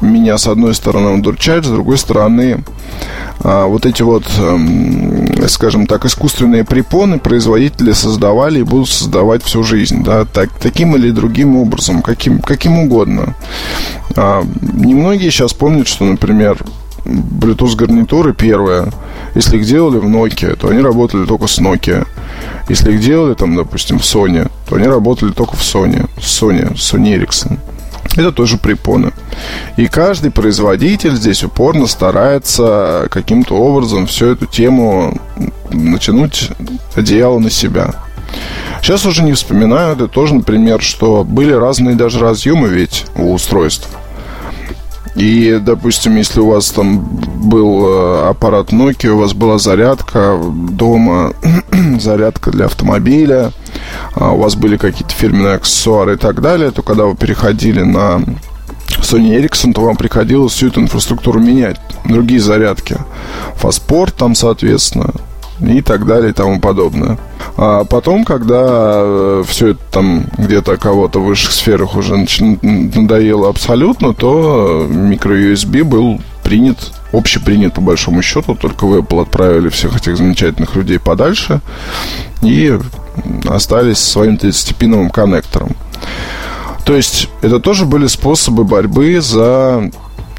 меня 0.00 0.38
с 0.38 0.46
одной 0.46 0.74
стороны 0.74 1.10
удручает, 1.10 1.64
с 1.64 1.68
другой 1.68 1.98
стороны 1.98 2.64
а, 3.42 3.66
вот 3.66 3.86
эти 3.86 4.02
вот, 4.02 4.24
эм, 4.38 5.48
скажем 5.48 5.86
так, 5.86 6.04
искусственные 6.04 6.64
препоны 6.64 7.18
производители 7.18 7.92
создавали 7.92 8.60
и 8.60 8.64
будут 8.64 8.88
создавать 8.88 9.42
всю 9.42 9.62
жизнь, 9.62 10.04
да, 10.04 10.24
так, 10.24 10.50
таким 10.60 10.94
или 10.96 11.10
другим 11.10 11.56
образом, 11.56 12.02
каким, 12.02 12.40
каким 12.40 12.78
угодно. 12.78 13.34
А, 14.16 14.44
немногие 14.60 15.30
сейчас 15.30 15.52
помнят, 15.52 15.88
что, 15.88 16.04
например, 16.04 16.58
Bluetooth 17.04 17.76
гарнитуры 17.76 18.32
первые, 18.32 18.88
если 19.34 19.58
их 19.58 19.66
делали 19.66 19.98
в 19.98 20.04
Nokia, 20.04 20.56
то 20.56 20.68
они 20.68 20.80
работали 20.80 21.26
только 21.26 21.46
с 21.46 21.58
Nokia. 21.58 22.06
Если 22.68 22.92
их 22.92 23.00
делали 23.00 23.34
там, 23.34 23.56
допустим, 23.56 23.98
в 23.98 24.02
Sony, 24.02 24.50
то 24.68 24.76
они 24.76 24.86
работали 24.86 25.32
только 25.32 25.56
в 25.56 25.60
Sony, 25.60 26.08
Sony, 26.18 26.74
Sony 26.74 27.18
Ericsson. 27.18 27.58
Это 28.16 28.32
тоже 28.32 28.58
препоны. 28.58 29.12
И 29.76 29.86
каждый 29.86 30.30
производитель 30.30 31.16
здесь 31.16 31.42
упорно 31.42 31.86
старается 31.86 33.08
каким-то 33.10 33.56
образом 33.56 34.06
всю 34.06 34.26
эту 34.26 34.46
тему 34.46 35.18
натянуть 35.70 36.50
одеяло 36.94 37.38
на 37.38 37.50
себя. 37.50 37.94
Сейчас 38.80 39.04
уже 39.06 39.22
не 39.22 39.32
вспоминаю, 39.32 39.94
это 39.94 40.08
тоже, 40.08 40.34
например, 40.34 40.82
что 40.82 41.24
были 41.24 41.52
разные 41.52 41.96
даже 41.96 42.20
разъемы 42.20 42.68
ведь 42.68 43.06
у 43.16 43.32
устройств. 43.32 43.88
И, 45.14 45.60
допустим, 45.62 46.16
если 46.16 46.40
у 46.40 46.48
вас 46.48 46.70
там 46.70 47.00
был 47.00 47.86
э, 47.86 48.28
аппарат 48.30 48.72
Nokia, 48.72 49.10
у 49.10 49.18
вас 49.18 49.32
была 49.32 49.58
зарядка 49.58 50.36
дома, 50.70 51.34
зарядка 52.00 52.50
для 52.50 52.66
автомобиля, 52.66 53.52
а 54.14 54.32
у 54.32 54.38
вас 54.38 54.56
были 54.56 54.76
какие-то 54.76 55.14
фирменные 55.14 55.54
аксессуары 55.54 56.14
и 56.14 56.16
так 56.16 56.40
далее, 56.40 56.72
то 56.72 56.82
когда 56.82 57.04
вы 57.04 57.14
переходили 57.14 57.82
на 57.82 58.22
Sony 58.88 59.38
Ericsson, 59.38 59.72
то 59.72 59.82
вам 59.82 59.96
приходилось 59.96 60.52
всю 60.52 60.68
эту 60.68 60.80
инфраструктуру 60.80 61.38
менять. 61.38 61.80
Другие 62.04 62.40
зарядки. 62.40 62.96
Фаспорт 63.56 64.14
там, 64.16 64.34
соответственно, 64.34 65.12
и 65.60 65.80
так 65.80 66.06
далее 66.06 66.30
и 66.30 66.34
тому 66.34 66.60
подобное. 66.60 67.18
А 67.56 67.84
потом, 67.84 68.24
когда 68.24 68.64
э, 68.66 69.44
все 69.46 69.68
это 69.68 69.80
там 69.90 70.26
где-то 70.38 70.76
кого-то 70.76 71.20
в 71.20 71.26
высших 71.26 71.52
сферах 71.52 71.96
уже 71.96 72.26
надоело 72.62 73.48
абсолютно, 73.48 74.12
то 74.14 74.86
микро-USB 74.88 75.84
был 75.84 76.20
принят, 76.42 76.92
общепринят 77.12 77.74
по 77.74 77.80
большому 77.80 78.22
счету, 78.22 78.54
только 78.54 78.86
в 78.86 78.94
Apple 78.96 79.22
отправили 79.22 79.68
всех 79.68 79.96
этих 79.96 80.16
замечательных 80.16 80.74
людей 80.74 80.98
подальше 80.98 81.60
и 82.42 82.78
остались 83.48 83.98
своим 83.98 84.34
30-пиновым 84.34 85.10
коннектором. 85.10 85.76
То 86.84 86.94
есть 86.94 87.30
это 87.40 87.60
тоже 87.60 87.86
были 87.86 88.06
способы 88.06 88.64
борьбы 88.64 89.20
за 89.20 89.90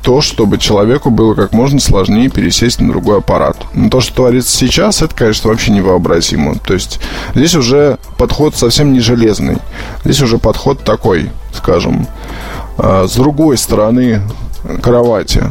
то, 0.05 0.21
чтобы 0.21 0.59
человеку 0.59 1.09
было 1.09 1.33
как 1.33 1.51
можно 1.51 1.79
сложнее 1.79 2.29
пересесть 2.29 2.79
на 2.79 2.87
другой 2.89 3.17
аппарат. 3.17 3.57
Но 3.73 3.89
то, 3.89 4.01
что 4.01 4.13
творится 4.13 4.55
сейчас, 4.55 5.01
это, 5.01 5.15
конечно, 5.15 5.49
вообще 5.49 5.71
невообразимо. 5.71 6.53
То 6.59 6.75
есть 6.75 6.99
здесь 7.33 7.55
уже 7.55 7.97
подход 8.15 8.55
совсем 8.55 8.93
не 8.93 8.99
железный. 8.99 9.57
Здесь 10.03 10.21
уже 10.21 10.37
подход 10.37 10.83
такой, 10.83 11.31
скажем, 11.51 12.05
а, 12.77 13.07
с 13.07 13.15
другой 13.15 13.57
стороны 13.57 14.21
кровати. 14.83 15.45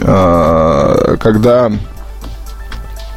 А, 0.00 1.16
когда 1.16 1.72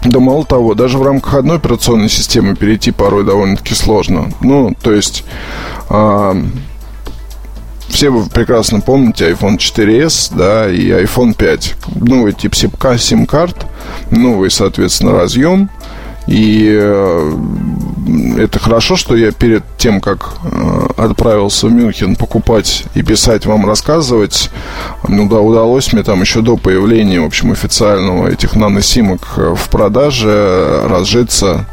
да 0.03 0.19
мало 0.19 0.45
того, 0.45 0.73
даже 0.73 0.97
в 0.97 1.03
рамках 1.03 1.35
одной 1.35 1.57
операционной 1.57 2.09
системы 2.09 2.55
перейти 2.55 2.89
порой 2.89 3.23
довольно-таки 3.23 3.75
сложно. 3.75 4.31
Ну, 4.41 4.73
то 4.81 4.91
есть 4.91 5.25
а, 5.89 6.35
все 7.91 8.09
вы 8.09 8.27
прекрасно 8.27 8.81
помните 8.81 9.31
iPhone 9.31 9.57
4s, 9.57 10.33
да, 10.35 10.69
и 10.69 10.89
iPhone 10.89 11.35
5. 11.35 11.75
Новый 11.95 12.33
тип 12.33 12.55
сим-карт, 12.55 13.65
новый, 14.09 14.49
соответственно, 14.49 15.13
разъем. 15.13 15.69
И 16.27 16.69
э, 16.79 17.33
это 18.37 18.59
хорошо, 18.59 18.95
что 18.95 19.15
я 19.15 19.31
перед 19.31 19.63
тем, 19.77 19.99
как 19.99 20.33
э, 20.43 20.87
отправился 20.97 21.67
в 21.67 21.71
Мюнхен 21.71 22.15
покупать 22.15 22.85
и 22.93 23.01
писать 23.01 23.45
вам, 23.45 23.65
рассказывать, 23.65 24.51
ну 25.07 25.27
да, 25.27 25.39
удалось 25.39 25.91
мне 25.93 26.03
там 26.03 26.21
еще 26.21 26.41
до 26.41 26.57
появления, 26.57 27.19
в 27.21 27.25
общем, 27.25 27.51
официального 27.51 28.27
этих 28.27 28.55
наносимок 28.55 29.21
э, 29.37 29.55
в 29.55 29.69
продаже 29.69 30.83
разжиться 30.87 31.65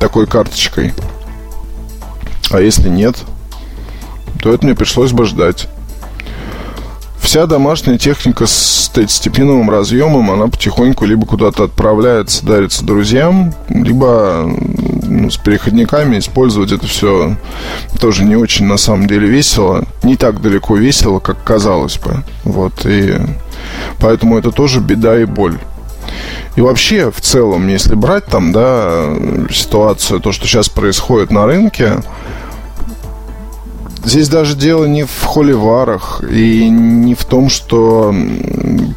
такой 0.00 0.26
карточкой. 0.26 0.94
А 2.50 2.60
если 2.60 2.88
нет, 2.88 3.16
то 4.42 4.52
это 4.52 4.66
мне 4.66 4.74
пришлось 4.74 5.12
бы 5.12 5.24
ждать. 5.24 5.68
Вся 7.20 7.46
домашняя 7.46 7.96
техника 7.96 8.46
с 8.46 8.90
30-пиновым 8.92 9.70
разъемом, 9.70 10.32
она 10.32 10.48
потихоньку 10.48 11.04
либо 11.04 11.24
куда-то 11.24 11.64
отправляется, 11.64 12.44
дарится 12.44 12.84
друзьям, 12.84 13.54
либо 13.68 14.44
ну, 14.44 15.30
с 15.30 15.36
переходниками 15.36 16.18
использовать 16.18 16.72
это 16.72 16.86
все 16.88 17.36
тоже 18.00 18.24
не 18.24 18.34
очень 18.34 18.66
на 18.66 18.76
самом 18.76 19.06
деле 19.06 19.28
весело. 19.28 19.84
Не 20.02 20.16
так 20.16 20.42
далеко 20.42 20.76
весело, 20.76 21.20
как 21.20 21.42
казалось 21.44 21.96
бы. 21.98 22.24
Вот, 22.42 22.84
и 22.84 23.14
поэтому 24.00 24.36
это 24.36 24.50
тоже 24.50 24.80
беда 24.80 25.20
и 25.20 25.24
боль. 25.24 25.58
И 26.56 26.60
вообще, 26.60 27.10
в 27.10 27.20
целом, 27.20 27.68
если 27.68 27.94
брать 27.94 28.26
там, 28.26 28.52
да, 28.52 29.14
ситуацию, 29.50 30.20
то, 30.20 30.32
что 30.32 30.46
сейчас 30.46 30.68
происходит 30.68 31.30
на 31.30 31.46
рынке, 31.46 32.02
Здесь 34.04 34.28
даже 34.28 34.56
дело 34.56 34.84
не 34.84 35.04
в 35.04 35.22
холиварах 35.22 36.24
и 36.28 36.68
не 36.68 37.14
в 37.14 37.24
том, 37.24 37.48
что 37.48 38.12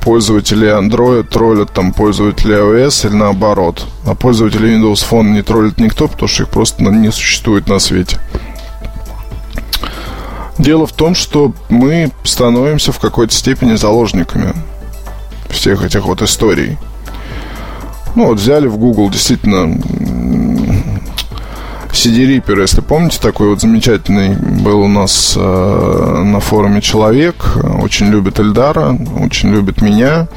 пользователи 0.02 0.68
Android 0.68 1.24
троллят 1.24 1.72
там 1.74 1.94
пользователи 1.94 2.56
iOS 2.56 3.08
или 3.08 3.16
наоборот. 3.16 3.86
А 4.06 4.16
пользователи 4.16 4.76
Windows 4.76 5.06
Phone 5.08 5.30
не 5.32 5.44
троллит 5.44 5.78
никто, 5.80 6.08
потому 6.08 6.28
что 6.28 6.44
их 6.44 6.50
просто 6.50 6.84
не 6.84 7.12
существует 7.12 7.68
на 7.68 7.78
свете. 7.78 8.20
Дело 10.58 10.88
в 10.88 10.94
том, 10.94 11.14
что 11.14 11.54
мы 11.70 12.12
становимся 12.24 12.92
в 12.92 13.00
какой-то 13.00 13.34
степени 13.34 13.76
заложниками 13.76 14.54
всех 15.50 15.84
этих 15.84 16.06
вот 16.06 16.22
историй. 16.24 16.78
Ну 18.16 18.28
вот 18.28 18.40
взяли 18.40 18.68
в 18.68 18.78
Google 18.78 19.10
действительно 19.10 19.78
CD 21.96 22.26
Reaper, 22.28 22.60
если 22.60 22.82
помните, 22.82 23.20
такой 23.22 23.50
вот 23.50 23.62
замечательный 23.62 24.36
был 24.36 24.82
у 24.82 24.88
нас 24.90 25.34
э, 25.38 26.22
на 26.26 26.42
форуме 26.42 26.82
человек, 26.82 27.36
очень 27.82 28.08
любит 28.08 28.38
Эльдара, 28.40 28.98
очень 29.24 29.50
любит 29.50 29.82
меня. 29.82 30.28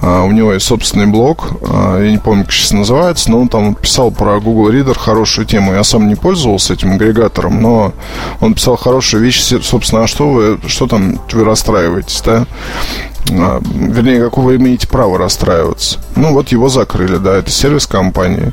Э, 0.00 0.22
у 0.22 0.30
него 0.32 0.54
есть 0.54 0.64
собственный 0.64 1.06
блог, 1.06 1.58
э, 1.60 2.04
я 2.06 2.10
не 2.10 2.16
помню, 2.16 2.44
как 2.44 2.52
сейчас 2.52 2.72
называется, 2.72 3.30
но 3.30 3.40
он 3.42 3.48
там 3.48 3.74
писал 3.74 4.10
про 4.12 4.40
Google 4.40 4.72
Reader 4.72 4.98
хорошую 4.98 5.46
тему. 5.46 5.74
Я 5.74 5.84
сам 5.84 6.08
не 6.08 6.14
пользовался 6.14 6.72
этим 6.72 6.92
агрегатором, 6.92 7.60
но 7.60 7.92
он 8.40 8.54
писал 8.54 8.76
хорошие 8.76 9.22
вещи, 9.22 9.60
собственно, 9.62 10.04
а 10.04 10.06
что 10.06 10.30
вы, 10.30 10.58
что 10.66 10.86
там 10.86 11.20
вы 11.32 11.44
расстраиваетесь, 11.44 12.22
да? 12.24 12.46
А, 13.30 13.60
вернее, 13.62 14.20
как 14.20 14.38
вы 14.38 14.56
имеете 14.56 14.88
право 14.88 15.18
расстраиваться. 15.18 15.98
Ну, 16.16 16.32
вот 16.32 16.48
его 16.48 16.68
закрыли, 16.68 17.16
да, 17.16 17.36
это 17.36 17.50
сервис 17.50 17.86
компании. 17.86 18.52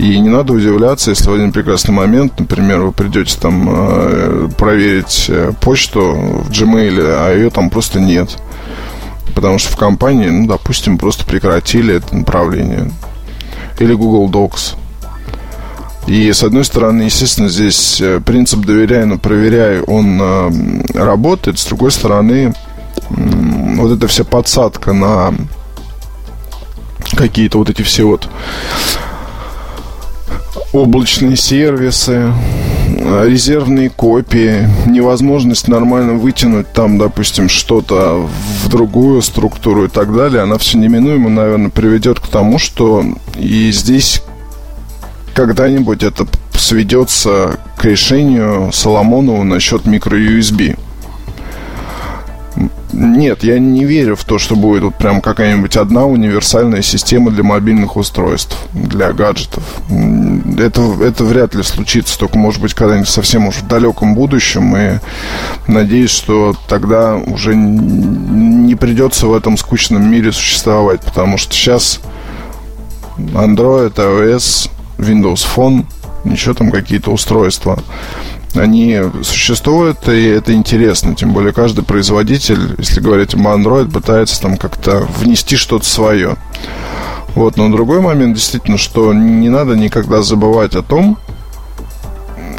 И 0.00 0.18
не 0.18 0.30
надо 0.30 0.54
удивляться, 0.54 1.10
если 1.10 1.28
в 1.28 1.34
один 1.34 1.52
прекрасный 1.52 1.92
момент, 1.92 2.40
например, 2.40 2.80
вы 2.80 2.90
придете 2.90 3.36
там 3.38 3.68
э, 3.68 4.48
проверить 4.56 5.26
э, 5.28 5.52
почту 5.60 6.00
в 6.00 6.50
Gmail, 6.50 6.98
а 7.02 7.34
ее 7.34 7.50
там 7.50 7.68
просто 7.68 8.00
нет. 8.00 8.38
Потому 9.34 9.58
что 9.58 9.72
в 9.72 9.76
компании, 9.76 10.28
ну, 10.28 10.46
допустим, 10.46 10.96
просто 10.96 11.26
прекратили 11.26 11.96
это 11.96 12.16
направление. 12.16 12.90
Или 13.78 13.92
Google 13.92 14.30
Docs. 14.30 14.76
И, 16.06 16.32
с 16.32 16.42
одной 16.44 16.64
стороны, 16.64 17.02
естественно, 17.02 17.50
здесь 17.50 18.00
э, 18.00 18.20
принцип 18.24 18.60
«доверяй, 18.60 19.04
но 19.04 19.18
проверяй», 19.18 19.82
он 19.82 20.82
работает. 20.94 21.58
С 21.58 21.66
другой 21.66 21.90
стороны, 21.90 22.54
вот 23.10 23.92
эта 23.92 24.08
вся 24.08 24.24
подсадка 24.24 24.94
на 24.94 25.34
какие-то 27.14 27.58
вот 27.58 27.68
эти 27.68 27.82
все 27.82 28.04
вот 28.04 28.30
облачные 30.72 31.36
сервисы, 31.36 32.32
резервные 32.88 33.90
копии, 33.90 34.68
невозможность 34.86 35.68
нормально 35.68 36.14
вытянуть 36.14 36.72
там, 36.72 36.98
допустим, 36.98 37.48
что-то 37.48 38.28
в 38.64 38.68
другую 38.68 39.22
структуру 39.22 39.84
и 39.84 39.88
так 39.88 40.14
далее, 40.14 40.42
она 40.42 40.58
все 40.58 40.78
неминуемо, 40.78 41.30
наверное, 41.30 41.70
приведет 41.70 42.20
к 42.20 42.26
тому, 42.26 42.58
что 42.58 43.04
и 43.36 43.70
здесь 43.72 44.22
когда-нибудь 45.34 46.02
это 46.02 46.26
сведется 46.54 47.58
к 47.76 47.84
решению 47.84 48.70
Соломонова 48.72 49.42
насчет 49.44 49.86
микро-USB. 49.86 50.76
Нет, 52.92 53.44
я 53.44 53.58
не 53.58 53.84
верю 53.84 54.16
в 54.16 54.24
то, 54.24 54.38
что 54.38 54.56
будет 54.56 54.82
вот 54.82 54.94
прям 54.96 55.20
какая-нибудь 55.20 55.76
одна 55.76 56.04
универсальная 56.06 56.82
система 56.82 57.30
для 57.30 57.42
мобильных 57.42 57.96
устройств, 57.96 58.56
для 58.72 59.12
гаджетов. 59.12 59.62
Это, 60.58 60.82
это 61.02 61.24
вряд 61.24 61.54
ли 61.54 61.62
случится, 61.62 62.18
только, 62.18 62.38
может 62.38 62.60
быть, 62.60 62.74
когда-нибудь 62.74 63.08
совсем 63.08 63.46
уже 63.46 63.60
в 63.60 63.68
далеком 63.68 64.14
будущем. 64.14 64.76
И 64.76 64.98
надеюсь, 65.66 66.10
что 66.10 66.54
тогда 66.68 67.16
уже 67.16 67.54
не 67.54 68.74
придется 68.74 69.26
в 69.26 69.34
этом 69.34 69.56
скучном 69.56 70.10
мире 70.10 70.32
существовать, 70.32 71.00
потому 71.02 71.38
что 71.38 71.54
сейчас 71.54 72.00
Android, 73.18 73.94
iOS, 73.94 74.70
Windows 74.98 75.46
Phone, 75.54 75.84
еще 76.24 76.54
там 76.54 76.70
какие-то 76.70 77.10
устройства 77.10 77.82
они 78.54 78.98
существуют, 79.22 80.08
и 80.08 80.24
это 80.26 80.52
интересно. 80.52 81.14
Тем 81.14 81.32
более 81.32 81.52
каждый 81.52 81.84
производитель, 81.84 82.74
если 82.78 83.00
говорить 83.00 83.34
об 83.34 83.46
Android, 83.46 83.90
пытается 83.90 84.40
там 84.40 84.56
как-то 84.56 85.06
внести 85.18 85.56
что-то 85.56 85.86
свое. 85.86 86.36
Вот, 87.34 87.56
но 87.56 87.68
другой 87.68 88.00
момент 88.00 88.34
действительно, 88.34 88.76
что 88.76 89.14
не 89.14 89.48
надо 89.48 89.76
никогда 89.76 90.22
забывать 90.22 90.74
о 90.74 90.82
том, 90.82 91.16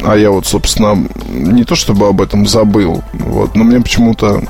а 0.04 0.16
я 0.16 0.30
вот, 0.30 0.46
собственно, 0.46 0.96
не 1.28 1.64
то 1.64 1.76
чтобы 1.76 2.08
об 2.08 2.20
этом 2.20 2.46
забыл, 2.46 3.02
вот, 3.12 3.54
но 3.54 3.64
мне 3.64 3.80
почему-то 3.80 4.42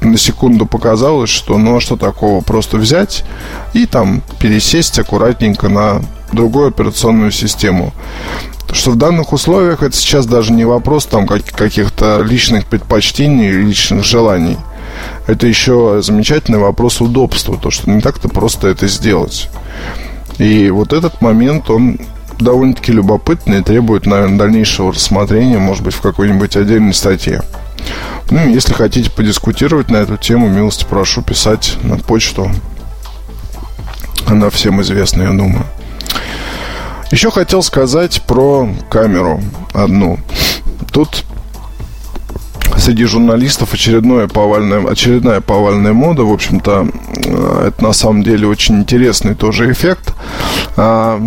на 0.00 0.16
секунду 0.16 0.66
показалось, 0.66 1.30
что 1.30 1.58
ну 1.58 1.76
а 1.76 1.80
что 1.80 1.96
такого, 1.96 2.42
просто 2.42 2.76
взять 2.76 3.24
и 3.74 3.86
там 3.86 4.22
пересесть 4.38 4.98
аккуратненько 4.98 5.68
на 5.68 6.02
другую 6.32 6.68
операционную 6.68 7.30
систему 7.32 7.92
что 8.72 8.92
в 8.92 8.96
данных 8.96 9.32
условиях 9.32 9.82
это 9.82 9.96
сейчас 9.96 10.26
даже 10.26 10.52
не 10.52 10.64
вопрос 10.64 11.06
там 11.06 11.26
как, 11.26 11.44
каких-то 11.44 12.22
личных 12.22 12.66
предпочтений, 12.66 13.50
личных 13.50 14.04
желаний. 14.04 14.56
Это 15.26 15.46
еще 15.46 16.00
замечательный 16.02 16.58
вопрос 16.58 17.00
удобства, 17.00 17.56
то, 17.56 17.70
что 17.70 17.90
не 17.90 18.00
так-то 18.00 18.28
просто 18.28 18.68
это 18.68 18.88
сделать. 18.88 19.48
И 20.38 20.70
вот 20.70 20.92
этот 20.92 21.20
момент, 21.20 21.70
он 21.70 21.98
довольно-таки 22.38 22.92
любопытный 22.92 23.60
и 23.60 23.62
требует, 23.62 24.06
наверное, 24.06 24.38
дальнейшего 24.38 24.92
рассмотрения, 24.92 25.58
может 25.58 25.84
быть, 25.84 25.94
в 25.94 26.00
какой-нибудь 26.00 26.56
отдельной 26.56 26.94
статье. 26.94 27.42
Ну, 28.30 28.48
если 28.48 28.72
хотите 28.72 29.10
подискутировать 29.10 29.90
на 29.90 29.96
эту 29.98 30.16
тему, 30.16 30.48
милости 30.48 30.86
прошу 30.88 31.22
писать 31.22 31.76
на 31.82 31.98
почту. 31.98 32.50
Она 34.26 34.50
всем 34.50 34.80
известна, 34.82 35.22
я 35.22 35.30
думаю. 35.30 35.64
Еще 37.10 37.30
хотел 37.30 37.62
сказать 37.62 38.22
про 38.26 38.68
камеру 38.88 39.40
одну. 39.74 40.18
Тут 40.92 41.24
среди 42.76 43.04
журналистов 43.04 43.74
очередное 43.74 44.28
повальное, 44.28 44.86
очередная 44.86 45.40
повальная 45.40 45.92
мода. 45.92 46.22
В 46.22 46.32
общем-то, 46.32 46.88
э, 47.24 47.64
это 47.68 47.82
на 47.82 47.92
самом 47.92 48.22
деле 48.22 48.46
очень 48.46 48.80
интересный 48.80 49.34
тоже 49.34 49.70
эффект. 49.72 50.14
А, 50.76 51.20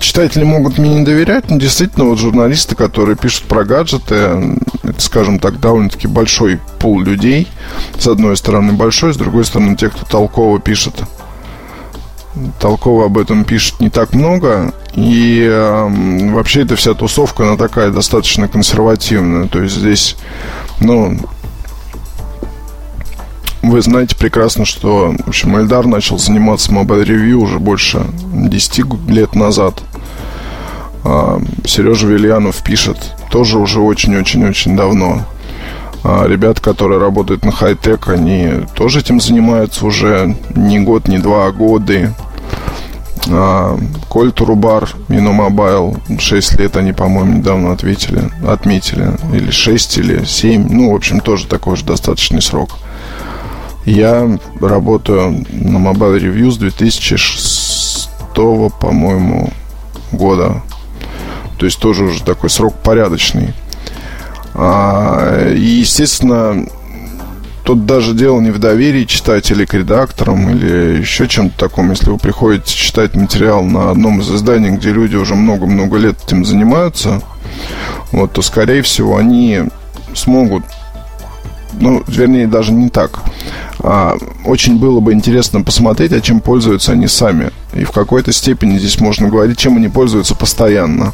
читатели 0.00 0.44
могут 0.44 0.78
мне 0.78 0.96
не 0.96 1.04
доверять, 1.04 1.50
но 1.50 1.56
действительно 1.56 2.06
вот 2.06 2.18
журналисты, 2.18 2.74
которые 2.74 3.16
пишут 3.16 3.44
про 3.44 3.64
гаджеты, 3.64 4.14
это, 4.82 5.00
скажем 5.00 5.38
так, 5.38 5.60
довольно-таки 5.60 6.08
большой 6.08 6.60
пул 6.78 7.00
людей. 7.00 7.48
С 7.98 8.06
одной 8.06 8.36
стороны 8.36 8.72
большой, 8.72 9.14
с 9.14 9.16
другой 9.16 9.44
стороны 9.44 9.76
те, 9.76 9.88
кто 9.88 10.04
толково 10.04 10.60
пишет 10.60 10.94
толково 12.60 13.06
об 13.06 13.18
этом 13.18 13.44
пишет 13.44 13.80
не 13.80 13.90
так 13.90 14.12
много. 14.14 14.72
И 14.94 15.46
э, 15.48 16.30
вообще 16.32 16.62
эта 16.62 16.76
вся 16.76 16.94
тусовка, 16.94 17.44
она 17.44 17.56
такая 17.56 17.90
достаточно 17.90 18.48
консервативная. 18.48 19.48
То 19.48 19.60
есть 19.62 19.76
здесь, 19.76 20.16
ну, 20.80 21.18
вы 23.62 23.80
знаете 23.80 24.14
прекрасно, 24.16 24.64
что, 24.64 25.14
в 25.24 25.28
общем, 25.28 25.58
Эльдар 25.58 25.86
начал 25.86 26.18
заниматься 26.18 26.70
Mobile 26.70 27.04
Review 27.04 27.34
уже 27.34 27.58
больше 27.58 28.04
10 28.32 29.08
лет 29.08 29.34
назад. 29.34 29.82
А 31.04 31.40
Сережа 31.64 32.06
Вильянов 32.06 32.62
пишет 32.62 32.98
тоже 33.30 33.58
уже 33.58 33.80
очень-очень-очень 33.80 34.76
давно. 34.76 35.24
А 36.04 36.26
ребята, 36.28 36.60
которые 36.60 37.00
работают 37.00 37.46
на 37.46 37.50
хай-тек, 37.50 38.08
они 38.08 38.66
тоже 38.74 39.00
этим 39.00 39.20
занимаются 39.20 39.86
уже 39.86 40.36
не 40.54 40.78
год, 40.78 41.08
не 41.08 41.18
два, 41.18 41.46
а 41.46 41.50
годы. 41.50 42.12
А, 43.30 43.78
Коль 44.10 44.30
Турубар, 44.30 44.90
и 45.08 45.17
Nomobile, 45.17 45.96
6 46.18 46.58
лет 46.58 46.76
они, 46.76 46.92
по-моему, 46.92 47.38
недавно 47.38 47.72
ответили, 47.72 48.30
отметили. 48.46 49.12
Или 49.32 49.50
6, 49.50 49.96
или 49.96 50.24
7. 50.24 50.68
Ну, 50.68 50.92
в 50.92 50.94
общем, 50.94 51.20
тоже 51.20 51.46
такой 51.46 51.76
же 51.76 51.86
достаточный 51.86 52.42
срок. 52.42 52.76
Я 53.86 54.38
работаю 54.60 55.44
на 55.50 55.78
Mobile 55.78 56.20
Review 56.20 56.50
с 56.50 56.58
2006, 56.58 58.10
по-моему, 58.34 59.50
года. 60.12 60.62
То 61.58 61.64
есть 61.64 61.78
тоже 61.78 62.04
уже 62.04 62.22
такой 62.22 62.50
срок 62.50 62.74
порядочный. 62.74 63.54
А, 64.54 65.52
и, 65.52 65.60
естественно, 65.60 66.66
тут 67.64 67.86
даже 67.86 68.14
дело 68.14 68.40
не 68.40 68.50
в 68.50 68.58
доверии 68.58 69.04
читателей 69.04 69.66
к 69.66 69.74
редакторам 69.74 70.50
или 70.50 71.00
еще 71.00 71.26
чем-то 71.26 71.58
таком. 71.58 71.90
Если 71.90 72.10
вы 72.10 72.18
приходите 72.18 72.72
читать 72.72 73.14
материал 73.14 73.64
на 73.64 73.90
одном 73.90 74.20
из 74.20 74.30
изданий, 74.30 74.70
где 74.70 74.90
люди 74.92 75.16
уже 75.16 75.34
много-много 75.34 75.96
лет 75.96 76.16
этим 76.24 76.44
занимаются, 76.44 77.20
вот, 78.12 78.32
то, 78.32 78.42
скорее 78.42 78.82
всего, 78.82 79.16
они 79.16 79.64
смогут 80.14 80.64
ну, 81.80 82.02
вернее, 82.06 82.46
даже 82.46 82.72
не 82.72 82.88
так. 82.88 83.20
А, 83.80 84.16
очень 84.44 84.78
было 84.78 85.00
бы 85.00 85.12
интересно 85.12 85.62
посмотреть, 85.62 86.12
а 86.12 86.20
чем 86.20 86.40
пользуются 86.40 86.92
они 86.92 87.06
сами. 87.06 87.50
И 87.74 87.84
в 87.84 87.90
какой-то 87.90 88.32
степени 88.32 88.78
здесь 88.78 89.00
можно 89.00 89.28
говорить, 89.28 89.58
чем 89.58 89.76
они 89.76 89.88
пользуются 89.88 90.34
постоянно. 90.34 91.12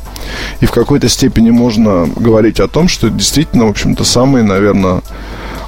И 0.61 0.67
в 0.67 0.71
какой-то 0.71 1.09
степени 1.09 1.51
можно 1.51 2.09
говорить 2.17 2.61
о 2.61 2.69
том, 2.69 2.89
что 2.89 3.07
это 3.07 3.17
действительно, 3.17 3.67
в 3.67 3.71
общем-то, 3.71 4.05
самые, 4.05 4.45
наверное, 4.45 5.03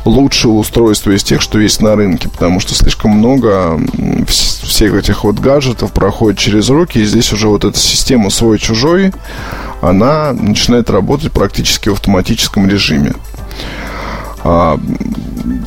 лучшее 0.05 0.53
устройство 0.53 1.13
из 1.13 1.23
тех, 1.23 1.41
что 1.41 1.61
есть 1.61 1.81
на 1.81 1.95
рынке, 1.95 2.29
потому 2.29 2.61
что 2.61 2.75
слишком 2.75 3.13
много 3.13 3.81
всех 4.27 4.95
этих 4.95 5.25
вот 5.25 5.39
гаджетов 5.39 5.93
проходит 5.93 6.39
через 6.39 6.69
руки, 6.71 6.99
и 6.99 7.05
здесь 7.05 7.33
уже 7.33 7.49
вот 7.49 7.65
эта 7.65 7.79
система 7.79 8.31
свой-чужой, 8.31 9.13
она 9.81 10.33
начинает 10.33 10.91
работать 10.91 11.33
практически 11.33 11.89
в 11.89 11.93
автоматическом 11.93 12.69
режиме. 12.69 13.15
А, 14.45 14.79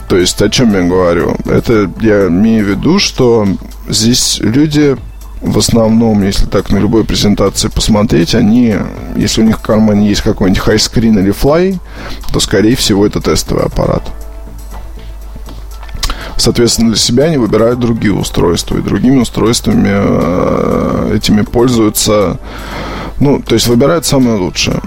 то 0.08 0.18
есть 0.18 0.42
о 0.42 0.50
чем 0.50 0.74
я 0.74 0.84
говорю? 0.84 1.38
Это 1.46 1.90
я 2.02 2.28
имею 2.28 2.66
в 2.66 2.70
виду, 2.70 3.00
что 3.00 3.48
здесь 3.88 4.40
люди 4.42 4.98
в 5.42 5.58
основном, 5.58 6.24
если 6.24 6.46
так 6.46 6.72
на 6.72 6.78
любой 6.78 7.04
презентации 7.04 7.68
посмотреть, 7.68 8.34
они, 8.36 8.76
если 9.16 9.42
у 9.42 9.46
них 9.46 9.60
в 9.60 9.62
кармане 9.62 10.10
есть 10.10 10.22
какой-нибудь 10.22 10.62
хайскрин 10.62 11.20
или 11.20 11.32
флай, 11.32 11.80
то, 12.34 12.40
скорее 12.40 12.76
всего, 12.76 13.06
это 13.06 13.22
тестовый 13.22 13.64
аппарат. 13.64 14.04
Соответственно, 16.38 16.90
для 16.90 16.98
себя 16.98 17.26
они 17.26 17.38
выбирают 17.38 17.80
другие 17.80 18.14
устройства, 18.14 18.78
и 18.78 18.82
другими 18.82 19.20
устройствами 19.20 19.90
э, 19.90 21.16
этими 21.16 21.44
пользуются, 21.44 22.40
ну, 23.20 23.42
то 23.42 23.56
есть 23.56 23.68
выбирают 23.68 24.06
самое 24.06 24.38
лучшее. 24.38 24.82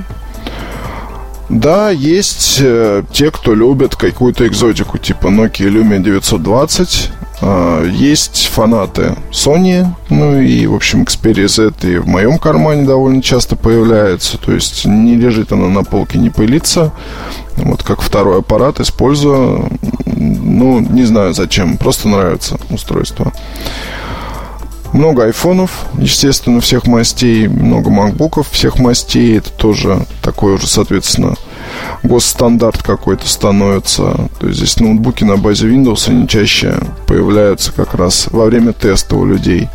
Да, 1.48 1.90
есть 1.90 2.58
э, 2.61 3.02
те, 3.11 3.30
кто 3.30 3.54
любит 3.54 3.96
какую-то 3.96 4.46
экзотику, 4.46 4.98
типа 4.98 5.28
Nokia 5.28 5.70
Lumia 5.70 5.98
920. 5.98 7.11
Э, 7.40 7.88
есть 7.90 8.48
фанаты 8.52 9.16
Sony, 9.30 9.87
ну 10.11 10.40
и, 10.40 10.66
в 10.66 10.74
общем, 10.74 11.04
Xperia 11.04 11.48
Z 11.48 11.72
и 11.88 11.96
в 11.96 12.06
моем 12.06 12.38
кармане 12.38 12.87
довольно 12.87 13.22
часто 13.22 13.56
появляется. 13.56 14.37
То 14.37 14.52
есть 14.52 14.84
не 14.84 15.16
лежит 15.16 15.52
она 15.52 15.68
на 15.68 15.84
полке, 15.84 16.18
не 16.18 16.28
пылится. 16.28 16.92
Вот 17.56 17.82
как 17.82 18.02
второй 18.02 18.40
аппарат 18.40 18.80
использую. 18.80 19.70
Ну, 20.04 20.80
не 20.80 21.04
знаю 21.04 21.32
зачем, 21.32 21.78
просто 21.78 22.08
нравится 22.08 22.58
устройство. 22.70 23.32
Много 24.92 25.24
айфонов, 25.24 25.87
естественно, 25.98 26.61
всех 26.61 26.87
мастей, 26.87 27.46
много 27.46 27.90
макбуков 27.90 28.48
всех 28.51 28.79
мастей. 28.79 29.38
Это 29.38 29.51
тоже 29.51 30.07
такой 30.22 30.55
уже, 30.55 30.66
соответственно, 30.66 31.35
госстандарт 32.03 32.83
какой-то 32.83 33.29
становится. 33.29 34.29
То 34.40 34.46
есть 34.46 34.59
здесь 34.59 34.81
ноутбуки 34.81 35.24
на 35.24 35.37
базе 35.37 35.68
Windows, 35.68 36.09
они 36.09 36.27
чаще 36.27 36.74
появляются 37.07 37.72
как 37.72 37.94
раз 37.94 38.29
во 38.31 38.46
время 38.46 38.72
теста 38.72 39.16
у 39.16 39.27
людей. 39.27 39.68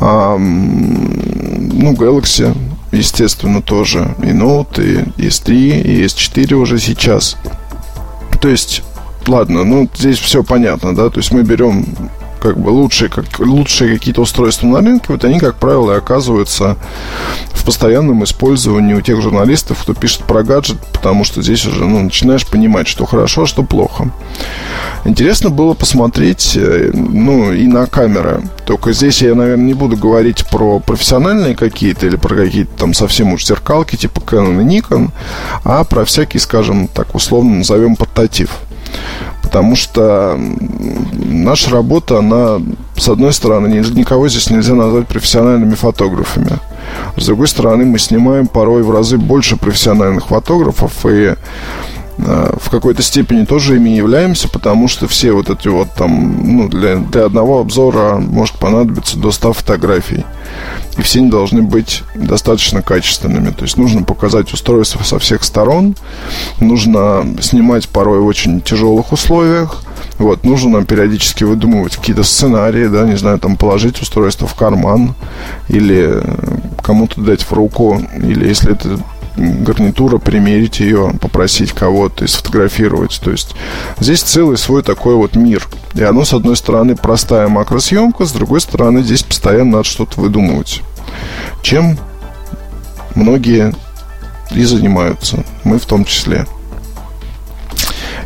А, 0.00 0.36
ну, 0.38 1.92
Galaxy, 1.94 2.56
естественно, 2.92 3.62
тоже. 3.62 4.14
И 4.22 4.26
Note, 4.26 5.12
и 5.16 5.26
S3, 5.26 5.82
и 5.82 6.04
S4 6.04 6.54
уже 6.54 6.78
сейчас. 6.78 7.36
То 8.40 8.48
есть, 8.48 8.82
ладно, 9.26 9.64
ну, 9.64 9.88
здесь 9.96 10.18
все 10.18 10.44
понятно, 10.44 10.94
да, 10.94 11.10
то 11.10 11.18
есть 11.18 11.32
мы 11.32 11.42
берем 11.42 11.84
как 12.38 12.58
бы 12.58 12.70
лучшие, 12.70 13.08
как, 13.08 13.24
лучшие 13.38 13.94
какие-то 13.94 14.22
устройства 14.22 14.66
на 14.66 14.80
рынке, 14.80 15.06
вот 15.08 15.24
они, 15.24 15.38
как 15.38 15.56
правило, 15.56 15.96
оказываются 15.96 16.76
в 17.52 17.64
постоянном 17.64 18.24
использовании 18.24 18.94
у 18.94 19.00
тех 19.00 19.20
журналистов, 19.20 19.82
кто 19.82 19.94
пишет 19.94 20.24
про 20.24 20.42
гаджет, 20.42 20.78
потому 20.92 21.24
что 21.24 21.42
здесь 21.42 21.66
уже 21.66 21.84
ну, 21.84 22.02
начинаешь 22.02 22.46
понимать, 22.46 22.88
что 22.88 23.04
хорошо, 23.06 23.42
а 23.42 23.46
что 23.46 23.62
плохо. 23.62 24.10
Интересно 25.04 25.50
было 25.50 25.74
посмотреть 25.74 26.56
э, 26.56 26.90
ну, 26.92 27.52
и 27.52 27.66
на 27.66 27.86
камеры. 27.86 28.42
Только 28.66 28.92
здесь 28.92 29.22
я, 29.22 29.34
наверное, 29.34 29.64
не 29.64 29.74
буду 29.74 29.96
говорить 29.96 30.46
про 30.50 30.80
профессиональные 30.80 31.54
какие-то 31.56 32.06
или 32.06 32.16
про 32.16 32.34
какие-то 32.34 32.70
там 32.76 32.94
совсем 32.94 33.32
уж 33.32 33.44
зеркалки 33.44 33.96
типа 33.96 34.20
Canon 34.20 34.62
и 34.62 34.78
Nikon, 34.78 35.10
а 35.64 35.84
про 35.84 36.04
всякий, 36.04 36.38
скажем 36.38 36.88
так, 36.88 37.14
условно 37.14 37.56
назовем 37.56 37.96
портатив. 37.96 38.50
Потому 39.48 39.76
что 39.76 40.38
наша 41.14 41.70
работа, 41.70 42.18
она, 42.18 42.60
с 42.98 43.08
одной 43.08 43.32
стороны, 43.32 43.68
никого 43.68 44.28
здесь 44.28 44.50
нельзя 44.50 44.74
назвать 44.74 45.08
профессиональными 45.08 45.74
фотографами. 45.74 46.58
С 47.16 47.24
другой 47.24 47.48
стороны, 47.48 47.86
мы 47.86 47.98
снимаем 47.98 48.46
порой 48.46 48.82
в 48.82 48.90
разы 48.90 49.16
больше 49.16 49.56
профессиональных 49.56 50.26
фотографов, 50.26 51.06
и 51.06 51.34
э, 52.18 52.56
в 52.60 52.68
какой-то 52.68 53.00
степени 53.00 53.46
тоже 53.46 53.76
ими 53.76 53.88
являемся, 53.88 54.50
потому 54.50 54.86
что 54.86 55.08
все 55.08 55.32
вот 55.32 55.48
эти 55.48 55.68
вот 55.68 55.88
там, 55.96 56.42
ну, 56.44 56.68
для, 56.68 56.96
для 56.96 57.24
одного 57.24 57.60
обзора 57.60 58.18
может 58.18 58.56
понадобиться 58.56 59.18
до 59.18 59.30
100 59.30 59.54
фотографий. 59.54 60.26
И 60.98 61.02
все 61.02 61.20
они 61.20 61.30
должны 61.30 61.62
быть 61.62 62.02
достаточно 62.14 62.82
качественными. 62.82 63.50
То 63.50 63.64
есть 63.64 63.76
нужно 63.76 64.02
показать 64.02 64.52
устройство 64.52 65.02
со 65.04 65.18
всех 65.18 65.44
сторон, 65.44 65.96
нужно 66.60 67.24
снимать 67.40 67.88
порой 67.88 68.20
в 68.20 68.26
очень 68.26 68.60
тяжелых 68.60 69.12
условиях, 69.12 69.82
вот, 70.18 70.44
нужно 70.44 70.70
нам 70.70 70.86
периодически 70.86 71.44
выдумывать 71.44 71.96
какие-то 71.96 72.24
сценарии, 72.24 72.88
да, 72.88 73.04
не 73.04 73.16
знаю, 73.16 73.38
там 73.38 73.56
положить 73.56 74.02
устройство 74.02 74.48
в 74.48 74.54
карман 74.54 75.14
или 75.68 76.20
кому-то 76.82 77.20
дать 77.20 77.42
в 77.42 77.52
руку, 77.52 78.02
или 78.16 78.48
если 78.48 78.72
это 78.72 78.98
гарнитура, 79.38 80.18
примерить 80.18 80.80
ее, 80.80 81.12
попросить 81.20 81.72
кого-то 81.72 82.24
и 82.24 82.28
сфотографировать. 82.28 83.20
То 83.22 83.30
есть 83.30 83.54
здесь 84.00 84.22
целый 84.22 84.58
свой 84.58 84.82
такой 84.82 85.14
вот 85.14 85.36
мир. 85.36 85.66
И 85.94 86.02
оно, 86.02 86.24
с 86.24 86.32
одной 86.34 86.56
стороны, 86.56 86.96
простая 86.96 87.48
макросъемка, 87.48 88.26
с 88.26 88.32
другой 88.32 88.60
стороны, 88.60 89.02
здесь 89.02 89.22
постоянно 89.22 89.78
надо 89.78 89.84
что-то 89.84 90.20
выдумывать. 90.20 90.82
Чем 91.62 91.98
многие 93.14 93.74
и 94.50 94.64
занимаются. 94.64 95.44
Мы 95.64 95.78
в 95.78 95.86
том 95.86 96.04
числе. 96.04 96.46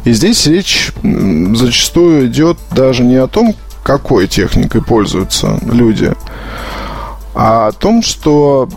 И 0.04 0.12
здесь 0.12 0.46
речь 0.46 0.92
зачастую 1.02 2.26
идет 2.26 2.58
даже 2.70 3.04
не 3.04 3.16
о 3.16 3.28
том, 3.28 3.54
какой 3.82 4.26
техникой 4.28 4.82
пользуются 4.82 5.58
люди, 5.62 6.12
а 7.34 7.68
о 7.68 7.72
том, 7.72 8.02
что 8.02 8.68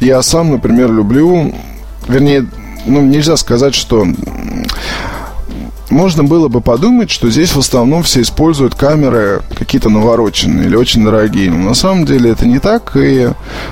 я 0.00 0.22
сам, 0.22 0.50
например, 0.50 0.92
люблю, 0.92 1.54
вернее, 2.08 2.46
ну, 2.86 3.02
нельзя 3.02 3.36
сказать, 3.36 3.74
что 3.74 4.06
можно 5.90 6.24
было 6.24 6.48
бы 6.48 6.60
подумать, 6.60 7.10
что 7.10 7.30
здесь 7.30 7.54
в 7.54 7.58
основном 7.58 8.02
все 8.02 8.22
используют 8.22 8.74
камеры 8.74 9.42
какие-то 9.56 9.88
навороченные 9.88 10.66
или 10.66 10.76
очень 10.76 11.04
дорогие. 11.04 11.50
Но 11.50 11.70
на 11.70 11.74
самом 11.74 12.04
деле 12.04 12.30
это 12.30 12.46
не 12.46 12.58
так, 12.58 12.96
и 12.96 13.30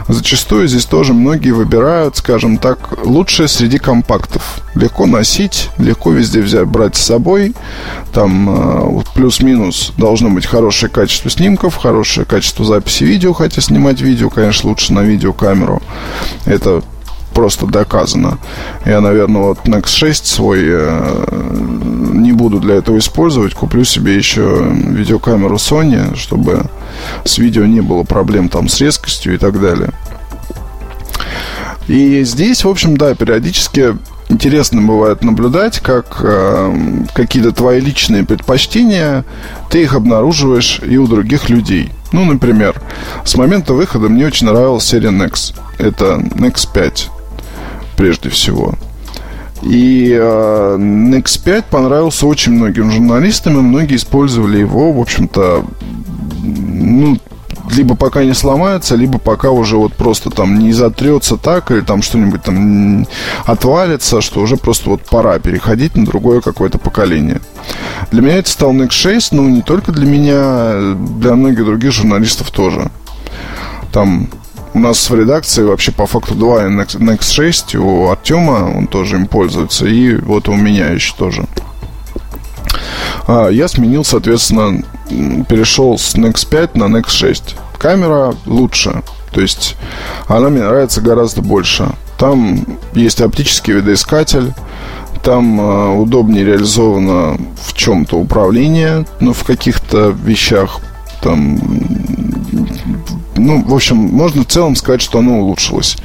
зачастую 0.08 0.68
здесь 0.68 0.84
тоже 0.84 1.12
многие 1.12 1.50
выбирают, 1.50 2.16
скажем 2.16 2.58
так, 2.58 3.04
лучшее 3.04 3.48
среди 3.48 3.78
компактов. 3.78 4.60
Легко 4.74 5.06
носить, 5.06 5.70
легко 5.78 6.10
везде 6.10 6.40
взять, 6.40 6.66
брать 6.66 6.96
с 6.96 7.02
собой. 7.02 7.54
Там 8.12 8.98
э, 8.98 9.02
плюс-минус 9.14 9.92
должно 9.96 10.30
быть 10.30 10.46
хорошее 10.46 10.90
качество 10.90 11.30
снимков, 11.30 11.76
хорошее 11.76 12.26
качество 12.26 12.64
записи 12.64 13.04
видео, 13.04 13.32
хотя 13.32 13.60
снимать 13.60 14.00
видео, 14.00 14.30
конечно, 14.30 14.70
лучше 14.70 14.92
на 14.92 15.00
видеокамеру. 15.00 15.82
Это 16.44 16.82
просто 17.36 17.66
доказано. 17.66 18.38
Я, 18.86 19.02
наверное, 19.02 19.42
вот 19.42 19.58
Nex 19.66 19.88
6 19.88 20.26
свой 20.26 20.60
э, 20.64 21.26
буду 22.46 22.60
для 22.60 22.76
этого 22.76 22.98
использовать. 22.98 23.54
Куплю 23.54 23.82
себе 23.82 24.16
еще 24.16 24.70
видеокамеру 24.72 25.56
Sony, 25.56 26.16
чтобы 26.16 26.66
с 27.24 27.38
видео 27.38 27.66
не 27.66 27.80
было 27.80 28.04
проблем 28.04 28.48
там 28.48 28.68
с 28.68 28.80
резкостью 28.80 29.34
и 29.34 29.38
так 29.38 29.60
далее. 29.60 29.90
И 31.88 32.22
здесь, 32.22 32.64
в 32.64 32.68
общем, 32.68 32.96
да, 32.96 33.16
периодически 33.16 33.96
интересно 34.28 34.80
бывает 34.80 35.24
наблюдать, 35.24 35.80
как 35.80 36.20
э, 36.22 37.04
какие-то 37.14 37.50
твои 37.50 37.80
личные 37.80 38.24
предпочтения, 38.24 39.24
ты 39.68 39.82
их 39.82 39.94
обнаруживаешь 39.94 40.80
и 40.86 40.96
у 40.98 41.08
других 41.08 41.48
людей. 41.48 41.90
Ну, 42.12 42.24
например, 42.24 42.80
с 43.24 43.34
момента 43.36 43.74
выхода 43.74 44.08
мне 44.08 44.24
очень 44.24 44.46
нравилась 44.46 44.84
серия 44.84 45.10
Nex. 45.10 45.52
Это 45.78 46.14
Nex 46.14 46.68
5 46.72 47.10
прежде 47.96 48.28
всего. 48.28 48.76
И 49.66 50.16
э, 50.16 50.76
Nex 50.78 51.42
5 51.42 51.64
понравился 51.64 52.26
очень 52.26 52.52
многим 52.52 52.92
журналистам, 52.92 53.58
и 53.58 53.62
многие 53.62 53.96
использовали 53.96 54.58
его, 54.58 54.92
в 54.92 55.00
общем-то, 55.00 55.64
ну, 56.44 57.18
либо 57.72 57.96
пока 57.96 58.22
не 58.22 58.32
сломается, 58.32 58.94
либо 58.94 59.18
пока 59.18 59.50
уже 59.50 59.76
вот 59.76 59.92
просто 59.94 60.30
там 60.30 60.60
не 60.60 60.72
затрется 60.72 61.36
так, 61.36 61.72
или 61.72 61.80
там 61.80 62.02
что-нибудь 62.02 62.44
там 62.44 63.08
отвалится, 63.44 64.20
что 64.20 64.40
уже 64.40 64.56
просто 64.56 64.90
вот 64.90 65.02
пора 65.02 65.40
переходить 65.40 65.96
на 65.96 66.06
другое 66.06 66.40
какое-то 66.40 66.78
поколение. 66.78 67.40
Для 68.12 68.22
меня 68.22 68.36
это 68.36 68.48
стал 68.48 68.72
Nex 68.72 68.90
6, 68.92 69.32
ну, 69.32 69.48
не 69.48 69.62
только 69.62 69.90
для 69.90 70.06
меня, 70.06 70.94
для 71.18 71.34
многих 71.34 71.64
других 71.64 71.90
журналистов 71.90 72.52
тоже. 72.52 72.88
Там 73.92 74.28
у 74.76 74.78
нас 74.78 75.08
в 75.08 75.14
редакции 75.14 75.62
вообще 75.62 75.90
по 75.90 76.06
факту 76.06 76.34
два 76.34 76.64
Next, 76.64 76.98
Next 76.98 77.32
6. 77.32 77.76
У 77.76 78.10
Артема 78.10 78.76
он 78.76 78.86
тоже 78.88 79.16
им 79.16 79.26
пользуется. 79.26 79.86
И 79.86 80.16
вот 80.16 80.50
у 80.50 80.54
меня 80.54 80.88
еще 80.88 81.14
тоже. 81.16 81.46
А, 83.26 83.48
я 83.48 83.68
сменил, 83.68 84.04
соответственно, 84.04 84.82
перешел 85.48 85.96
с 85.96 86.14
Next 86.14 86.46
5 86.50 86.74
на 86.76 86.84
Next 86.84 87.12
6. 87.12 87.56
Камера 87.78 88.34
лучше. 88.44 89.02
То 89.32 89.40
есть 89.40 89.76
она 90.28 90.50
мне 90.50 90.62
нравится 90.62 91.00
гораздо 91.00 91.40
больше. 91.40 91.88
Там 92.18 92.66
есть 92.92 93.22
оптический 93.22 93.72
видоискатель. 93.72 94.52
Там 95.22 95.58
э, 95.58 95.88
удобнее 95.96 96.44
реализовано 96.44 97.38
в 97.64 97.72
чем-то 97.72 98.16
управление, 98.18 99.06
но 99.20 99.32
в 99.32 99.42
каких-то 99.42 100.10
вещах 100.10 100.80
там 101.22 101.58
ну, 103.36 103.62
в 103.62 103.74
общем, 103.74 103.96
можно 103.96 104.42
в 104.42 104.46
целом 104.46 104.76
сказать, 104.76 105.02
что 105.02 105.18
оно 105.18 105.40
улучшилось. 105.40 105.96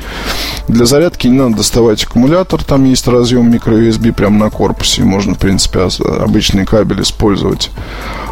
Для 0.68 0.86
зарядки 0.86 1.28
не 1.28 1.38
надо 1.38 1.58
доставать 1.58 2.04
аккумулятор, 2.04 2.64
там 2.64 2.86
есть 2.86 3.08
разъем 3.08 3.52
microUSB 3.52 4.14
прямо 4.14 4.38
на 4.38 4.50
корпусе, 4.50 5.04
можно, 5.04 5.36
в 5.36 5.40
принципе, 5.40 5.88
обычный 6.22 6.66
кабель 6.66 7.02
использовать. 7.02 7.72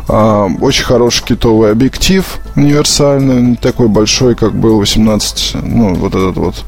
А, 0.08 0.48
очень 0.60 0.86
хороший 0.86 1.24
китовый 1.24 1.72
объектив 1.72 2.26
универсальный, 2.56 3.42
не 3.42 3.56
такой 3.56 3.88
большой, 3.88 4.36
как 4.36 4.56
был 4.56 4.80
18, 4.80 5.58
ну, 5.64 5.94
вот 5.94 6.16
этот 6.16 6.36
вот, 6.36 6.66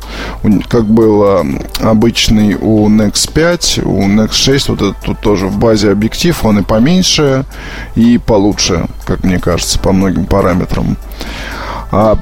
как 0.70 0.86
был 0.86 1.24
а, 1.24 1.46
обычный 1.82 2.56
у 2.56 2.88
Nex 2.88 3.32
5, 3.32 3.80
у 3.84 4.08
Nex 4.08 4.34
6, 4.34 4.70
вот 4.70 4.82
этот 4.82 4.98
тут 5.04 5.20
тоже 5.22 5.48
в 5.48 5.58
базе 5.58 5.92
объектив, 5.92 6.38
он 6.46 6.60
и 6.60 6.64
поменьше, 6.64 7.46
и 7.96 8.20
получше, 8.20 8.86
как 9.06 9.24
мне 9.24 9.40
кажется, 9.40 9.80
по 9.80 9.92
многим 9.92 10.26
параметрам. 10.26 10.96
А 11.92 12.18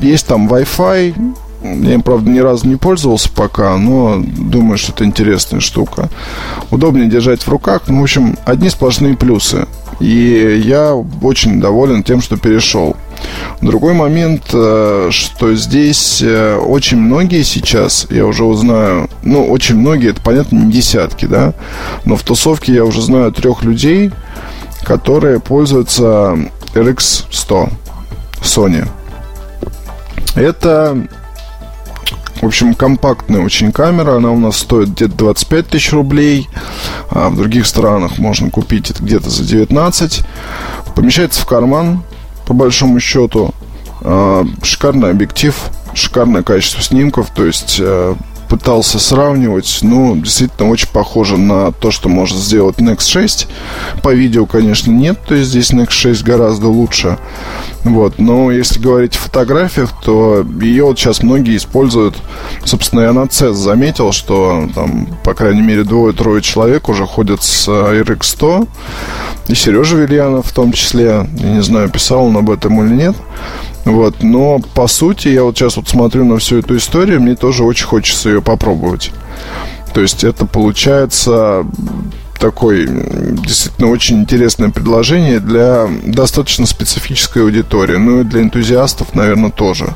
есть 0.00 0.26
там 0.26 0.48
Wi-Fi. 0.48 1.34
Я 1.82 1.94
им, 1.94 2.02
правда, 2.02 2.30
ни 2.30 2.40
разу 2.40 2.68
не 2.68 2.76
пользовался 2.76 3.30
пока, 3.30 3.74
но 3.78 4.22
думаю, 4.22 4.76
что 4.76 4.92
это 4.92 5.04
интересная 5.06 5.60
штука. 5.60 6.10
Удобнее 6.70 7.08
держать 7.08 7.42
в 7.42 7.48
руках. 7.48 7.82
Ну, 7.86 8.00
в 8.00 8.02
общем, 8.02 8.36
одни 8.44 8.68
сплошные 8.68 9.16
плюсы. 9.16 9.66
И 10.00 10.62
я 10.64 10.94
очень 10.94 11.60
доволен 11.60 12.02
тем, 12.02 12.20
что 12.20 12.36
перешел. 12.36 12.96
Другой 13.62 13.94
момент, 13.94 14.42
э, 14.52 15.08
что 15.10 15.54
здесь 15.54 16.20
э, 16.22 16.56
очень 16.56 16.98
многие 16.98 17.42
сейчас, 17.42 18.06
я 18.10 18.26
уже 18.26 18.44
узнаю, 18.44 19.08
ну, 19.22 19.46
очень 19.46 19.76
многие, 19.76 20.10
это, 20.10 20.20
понятно, 20.20 20.56
не 20.56 20.72
десятки, 20.72 21.26
да, 21.26 21.54
но 22.04 22.16
в 22.16 22.22
тусовке 22.22 22.74
я 22.74 22.84
уже 22.84 23.00
знаю 23.00 23.32
трех 23.32 23.62
людей, 23.62 24.10
которые 24.82 25.40
пользуются 25.40 26.36
RX100 26.74 27.72
Sony. 28.42 28.86
Это, 30.34 31.06
в 32.40 32.44
общем, 32.44 32.74
компактная 32.74 33.40
очень 33.40 33.72
камера. 33.72 34.16
Она 34.16 34.30
у 34.32 34.38
нас 34.38 34.58
стоит 34.58 34.90
где-то 34.90 35.14
25 35.16 35.68
тысяч 35.68 35.92
рублей. 35.92 36.48
А 37.10 37.28
в 37.28 37.36
других 37.36 37.66
странах 37.66 38.18
можно 38.18 38.50
купить 38.50 38.90
это 38.90 39.02
где-то 39.02 39.30
за 39.30 39.44
19. 39.44 40.22
Помещается 40.94 41.40
в 41.40 41.46
карман, 41.46 42.02
по 42.46 42.54
большому 42.54 43.00
счету. 43.00 43.54
А, 44.00 44.44
шикарный 44.62 45.10
объектив, 45.10 45.54
шикарное 45.94 46.42
качество 46.42 46.82
снимков. 46.82 47.30
То 47.30 47.44
есть, 47.44 47.76
э, 47.80 48.14
пытался 48.54 49.00
сравнивать. 49.00 49.80
Ну, 49.82 50.14
действительно, 50.14 50.70
очень 50.70 50.86
похоже 50.86 51.36
на 51.36 51.72
то, 51.72 51.90
что 51.90 52.08
может 52.08 52.38
сделать 52.38 52.76
Next 52.76 53.08
6. 53.08 53.48
По 54.00 54.14
видео, 54.14 54.46
конечно, 54.46 54.92
нет, 54.92 55.18
то 55.26 55.34
есть 55.34 55.50
здесь 55.50 55.72
Next 55.72 55.90
6 55.90 56.22
гораздо 56.22 56.68
лучше. 56.68 57.18
Вот. 57.82 58.20
Но 58.20 58.52
если 58.52 58.78
говорить 58.78 59.16
о 59.16 59.18
фотографиях, 59.18 59.90
то 60.04 60.46
ее 60.60 60.84
вот 60.84 61.00
сейчас 61.00 61.24
многие 61.24 61.56
используют. 61.56 62.14
Собственно, 62.64 63.00
я 63.00 63.12
на 63.12 63.24
CES 63.24 63.54
заметил, 63.54 64.12
что 64.12 64.68
там, 64.72 65.08
по 65.24 65.34
крайней 65.34 65.62
мере, 65.62 65.82
двое-трое 65.82 66.40
человек 66.40 66.88
уже 66.88 67.06
ходят 67.06 67.42
с 67.42 67.66
RX100. 67.66 68.68
И 69.48 69.54
Сережа 69.56 69.96
Вильянов 69.96 70.46
в 70.46 70.52
том 70.52 70.70
числе. 70.70 71.28
Я 71.38 71.50
не 71.50 71.62
знаю, 71.62 71.88
писал 71.88 72.26
он 72.26 72.36
об 72.36 72.50
этом 72.50 72.80
или 72.86 72.94
нет. 72.94 73.16
Вот, 73.84 74.22
но 74.22 74.60
по 74.74 74.86
сути, 74.86 75.28
я 75.28 75.44
вот 75.44 75.56
сейчас 75.56 75.76
вот 75.76 75.88
смотрю 75.88 76.24
на 76.24 76.38
всю 76.38 76.58
эту 76.58 76.76
историю, 76.76 77.20
мне 77.20 77.34
тоже 77.36 77.64
очень 77.64 77.86
хочется 77.86 78.30
ее 78.30 78.42
попробовать. 78.42 79.12
То 79.92 80.00
есть 80.00 80.24
это 80.24 80.46
получается 80.46 81.66
такое 82.38 82.86
действительно 82.86 83.88
очень 83.90 84.20
интересное 84.20 84.70
предложение 84.70 85.40
для 85.40 85.88
достаточно 86.04 86.66
специфической 86.66 87.42
аудитории. 87.42 87.96
Ну 87.96 88.20
и 88.20 88.24
для 88.24 88.42
энтузиастов, 88.42 89.14
наверное, 89.14 89.50
тоже. 89.50 89.94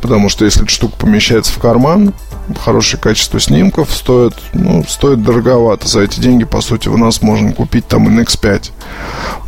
Потому 0.00 0.28
что 0.28 0.44
если 0.44 0.62
эта 0.62 0.70
штука 0.70 0.96
помещается 0.98 1.52
в 1.52 1.58
карман, 1.58 2.12
хорошее 2.56 3.00
качество 3.00 3.40
снимков 3.40 3.90
стоит, 3.92 4.34
ну, 4.52 4.84
стоит 4.88 5.22
дороговато. 5.22 5.86
За 5.86 6.00
эти 6.00 6.20
деньги, 6.20 6.44
по 6.44 6.60
сути, 6.60 6.88
у 6.88 6.96
нас 6.96 7.22
можно 7.22 7.52
купить 7.52 7.86
там 7.86 8.08
NX5. 8.08 8.70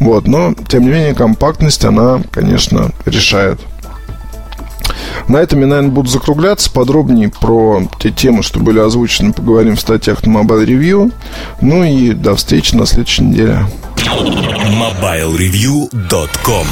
Вот, 0.01 0.27
но, 0.27 0.55
тем 0.69 0.83
не 0.83 0.91
менее, 0.91 1.15
компактность, 1.15 1.85
она, 1.85 2.21
конечно, 2.31 2.91
решает. 3.07 3.61
На 5.29 5.39
этом 5.39 5.61
я, 5.61 5.67
наверное, 5.67 5.91
буду 5.91 6.09
закругляться. 6.09 6.71
Подробнее 6.71 7.29
про 7.29 7.83
те 7.99 8.11
темы, 8.11 8.43
что 8.43 8.61
были 8.61 8.79
озвучены, 8.79 9.33
поговорим 9.33 9.77
в 9.77 9.81
статьях 9.81 10.27
на 10.27 10.39
Mobile 10.39 10.67
Review. 10.67 11.13
Ну 11.61 11.85
и 11.85 12.13
до 12.13 12.35
встречи 12.37 12.75
на 12.75 12.87
следующей 12.87 13.25
неделе. 13.25 13.67
MobileReview.com 13.97 16.67